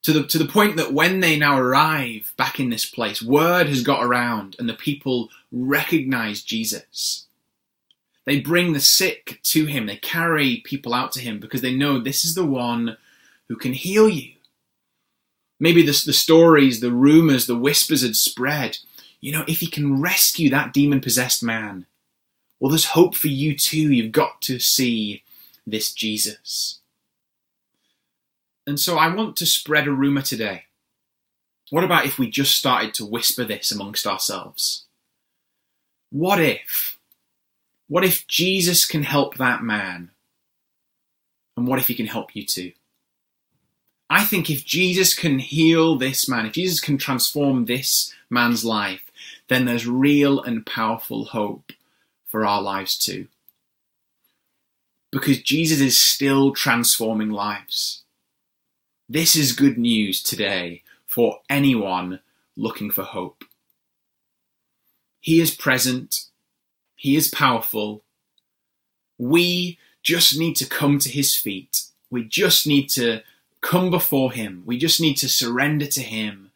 To 0.03 0.13
the, 0.13 0.23
to 0.27 0.37
the 0.37 0.45
point 0.45 0.75
that 0.77 0.93
when 0.93 1.19
they 1.21 1.37
now 1.37 1.57
arrive 1.57 2.33
back 2.37 2.59
in 2.59 2.69
this 2.69 2.85
place, 2.85 3.21
word 3.21 3.67
has 3.67 3.83
got 3.83 4.03
around 4.03 4.55
and 4.59 4.67
the 4.67 4.73
people 4.73 5.29
recognize 5.51 6.41
Jesus. 6.41 7.27
They 8.25 8.39
bring 8.39 8.73
the 8.73 8.79
sick 8.79 9.39
to 9.43 9.65
him, 9.65 9.85
they 9.85 9.97
carry 9.97 10.57
people 10.65 10.93
out 10.93 11.11
to 11.13 11.19
him 11.19 11.39
because 11.39 11.61
they 11.61 11.75
know 11.75 11.99
this 11.99 12.23
is 12.23 12.35
the 12.35 12.45
one 12.45 12.97
who 13.49 13.55
can 13.55 13.73
heal 13.73 14.07
you. 14.07 14.33
Maybe 15.59 15.81
the, 15.81 16.01
the 16.05 16.13
stories, 16.13 16.79
the 16.79 16.91
rumors, 16.91 17.47
the 17.47 17.57
whispers 17.57 18.01
had 18.01 18.15
spread. 18.15 18.77
You 19.21 19.31
know, 19.31 19.45
if 19.47 19.59
he 19.59 19.67
can 19.67 20.01
rescue 20.01 20.49
that 20.49 20.73
demon 20.73 20.99
possessed 20.99 21.43
man, 21.43 21.85
well, 22.63 22.69
there's 22.69 22.85
hope 22.85 23.13
for 23.13 23.27
you 23.27 23.57
too. 23.57 23.91
You've 23.91 24.13
got 24.13 24.41
to 24.43 24.57
see 24.57 25.21
this 25.67 25.91
Jesus. 25.91 26.79
And 28.65 28.79
so 28.79 28.97
I 28.97 29.13
want 29.13 29.35
to 29.35 29.45
spread 29.45 29.85
a 29.85 29.91
rumor 29.91 30.21
today. 30.21 30.63
What 31.71 31.83
about 31.83 32.05
if 32.05 32.17
we 32.17 32.29
just 32.29 32.55
started 32.55 32.93
to 32.93 33.05
whisper 33.05 33.43
this 33.43 33.69
amongst 33.69 34.07
ourselves? 34.07 34.85
What 36.09 36.39
if? 36.39 36.97
What 37.89 38.05
if 38.05 38.25
Jesus 38.27 38.85
can 38.85 39.03
help 39.03 39.35
that 39.35 39.61
man? 39.61 40.11
And 41.57 41.67
what 41.67 41.79
if 41.79 41.89
he 41.89 41.95
can 41.95 42.07
help 42.07 42.33
you 42.33 42.45
too? 42.45 42.71
I 44.09 44.23
think 44.23 44.49
if 44.49 44.63
Jesus 44.63 45.13
can 45.13 45.39
heal 45.39 45.97
this 45.97 46.29
man, 46.29 46.45
if 46.45 46.53
Jesus 46.53 46.79
can 46.79 46.97
transform 46.97 47.65
this 47.65 48.13
man's 48.29 48.63
life, 48.63 49.11
then 49.49 49.65
there's 49.65 49.85
real 49.85 50.41
and 50.41 50.65
powerful 50.65 51.25
hope 51.25 51.73
for 52.33 52.47
our 52.47 52.63
lives 52.63 52.97
too. 52.97 53.27
Because 55.11 55.39
Jesus 55.39 55.79
is 55.79 56.01
still 56.01 56.51
transforming 56.51 57.29
lives. 57.29 58.01
This 59.07 59.35
is 59.35 59.51
good 59.51 59.77
news 59.77 60.23
today 60.23 60.81
for 61.05 61.41
anyone 61.47 62.21
looking 62.57 62.89
for 62.89 63.03
hope. 63.03 63.43
He 65.19 65.39
is 65.39 65.53
present. 65.53 66.25
He 66.95 67.15
is 67.15 67.27
powerful. 67.27 68.01
We 69.19 69.77
just 70.01 70.35
need 70.35 70.55
to 70.55 70.65
come 70.65 70.97
to 70.97 71.09
his 71.09 71.35
feet. 71.35 71.83
We 72.09 72.23
just 72.23 72.65
need 72.65 72.89
to 72.95 73.21
come 73.61 73.91
before 73.91 74.31
Him. 74.31 74.63
We 74.65 74.79
just 74.79 74.99
need 74.99 75.17
to 75.17 75.29
surrender 75.29 75.85
to 75.85 76.01
Him 76.01 76.49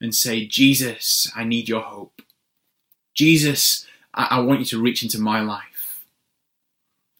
and 0.00 0.14
say, 0.14 0.46
Jesus, 0.46 1.30
I 1.36 1.44
need 1.44 1.68
your 1.68 1.82
hope. 1.82 2.22
Jesus, 3.12 3.86
I, 4.14 4.28
I 4.30 4.40
want 4.40 4.60
you 4.60 4.66
to 4.66 4.82
reach 4.82 5.02
into 5.02 5.18
my 5.18 5.40
life. 5.40 6.04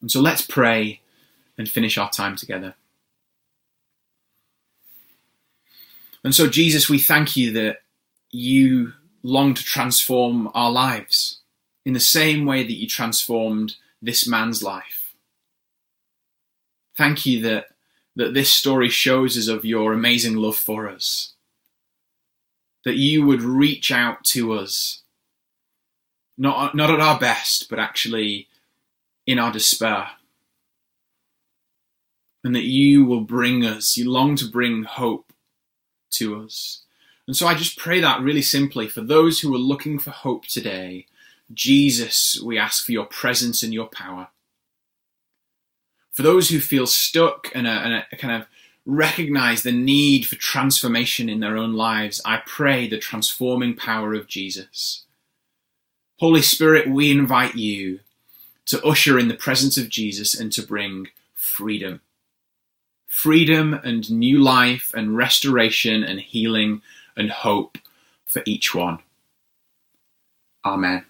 And 0.00 0.11
so 0.11 0.20
let's 0.20 0.42
pray 0.42 1.00
and 1.59 1.68
finish 1.68 1.98
our 1.98 2.11
time 2.11 2.37
together. 2.37 2.74
And 6.22 6.35
so, 6.35 6.48
Jesus, 6.48 6.88
we 6.88 6.98
thank 6.98 7.37
you 7.37 7.53
that 7.53 7.79
you 8.31 8.92
long 9.22 9.55
to 9.55 9.62
transform 9.62 10.50
our 10.55 10.70
lives 10.70 11.40
in 11.85 11.92
the 11.92 12.00
same 12.00 12.44
way 12.44 12.62
that 12.62 12.76
you 12.76 12.87
transformed 12.87 13.76
this 14.03 14.26
man's 14.26 14.62
life. 14.62 15.14
Thank 16.96 17.24
you 17.26 17.40
that 17.42 17.66
that 18.16 18.35
this 18.35 18.53
story 18.53 18.88
shows 18.88 19.38
us 19.38 19.48
of 19.48 19.64
your 19.64 19.92
amazing 19.92 20.37
love 20.37 20.57
for 20.57 20.88
us. 20.88 21.35
That 22.85 22.96
you 22.96 23.24
would 23.24 23.42
reach 23.42 23.92
out 23.92 24.24
to 24.33 24.53
us, 24.53 25.00
not, 26.40 26.74
not 26.74 26.90
at 26.90 27.00
our 27.00 27.18
best, 27.18 27.68
but 27.70 27.79
actually 27.79 28.48
in 29.26 29.38
our 29.38 29.53
despair. 29.53 30.09
And 32.42 32.55
that 32.55 32.64
you 32.64 33.05
will 33.05 33.20
bring 33.20 33.64
us, 33.64 33.96
you 33.96 34.11
long 34.11 34.35
to 34.37 34.46
bring 34.46 34.85
hope 34.85 35.33
to 36.12 36.42
us. 36.42 36.83
And 37.26 37.37
so 37.37 37.46
I 37.46 37.55
just 37.55 37.79
pray 37.79 38.00
that 38.00 38.22
really 38.22 38.42
simply 38.42 38.88
for 38.88 39.03
those 39.03 39.40
who 39.40 39.55
are 39.55 39.59
looking 39.59 39.98
for 39.98 40.11
hope 40.11 40.46
today. 40.46 41.07
Jesus, 41.53 42.40
we 42.44 42.59
ask 42.59 42.85
for 42.85 42.92
your 42.92 43.07
presence 43.07 43.62
and 43.62 43.74
your 43.74 43.87
power 43.87 44.29
for 46.20 46.22
those 46.22 46.50
who 46.50 46.61
feel 46.61 46.87
stuck 46.87 47.50
and, 47.55 47.66
and 47.66 48.05
kind 48.18 48.42
of 48.42 48.48
recognize 48.85 49.62
the 49.62 49.72
need 49.72 50.26
for 50.26 50.37
transformation 50.37 51.29
in 51.29 51.40
their 51.40 51.57
own 51.57 51.74
lives, 51.74 52.20
I 52.24 52.42
pray 52.44 52.88
the 52.88 52.98
transforming 52.98 53.76
power 53.76 54.14
of 54.14 54.26
Jesus. 54.26 55.07
Holy 56.21 56.43
Spirit, 56.43 56.87
we 56.87 57.11
invite 57.11 57.55
you 57.55 58.01
to 58.67 58.85
usher 58.85 59.19
in 59.19 59.29
the 59.29 59.35
presence 59.35 59.79
of 59.79 59.89
Jesus 59.89 60.39
and 60.39 60.53
to 60.53 60.63
bring 60.63 61.09
freedom. 61.35 62.03
Freedom 63.07 63.73
and 63.73 64.11
new 64.11 64.39
life 64.39 64.93
and 64.95 65.17
restoration 65.17 66.05
and 66.05 66.21
healing 66.21 66.83
and 67.17 67.31
hope 67.31 67.79
for 68.27 68.43
each 68.45 68.75
one. 68.75 68.99
Amen. 70.63 71.07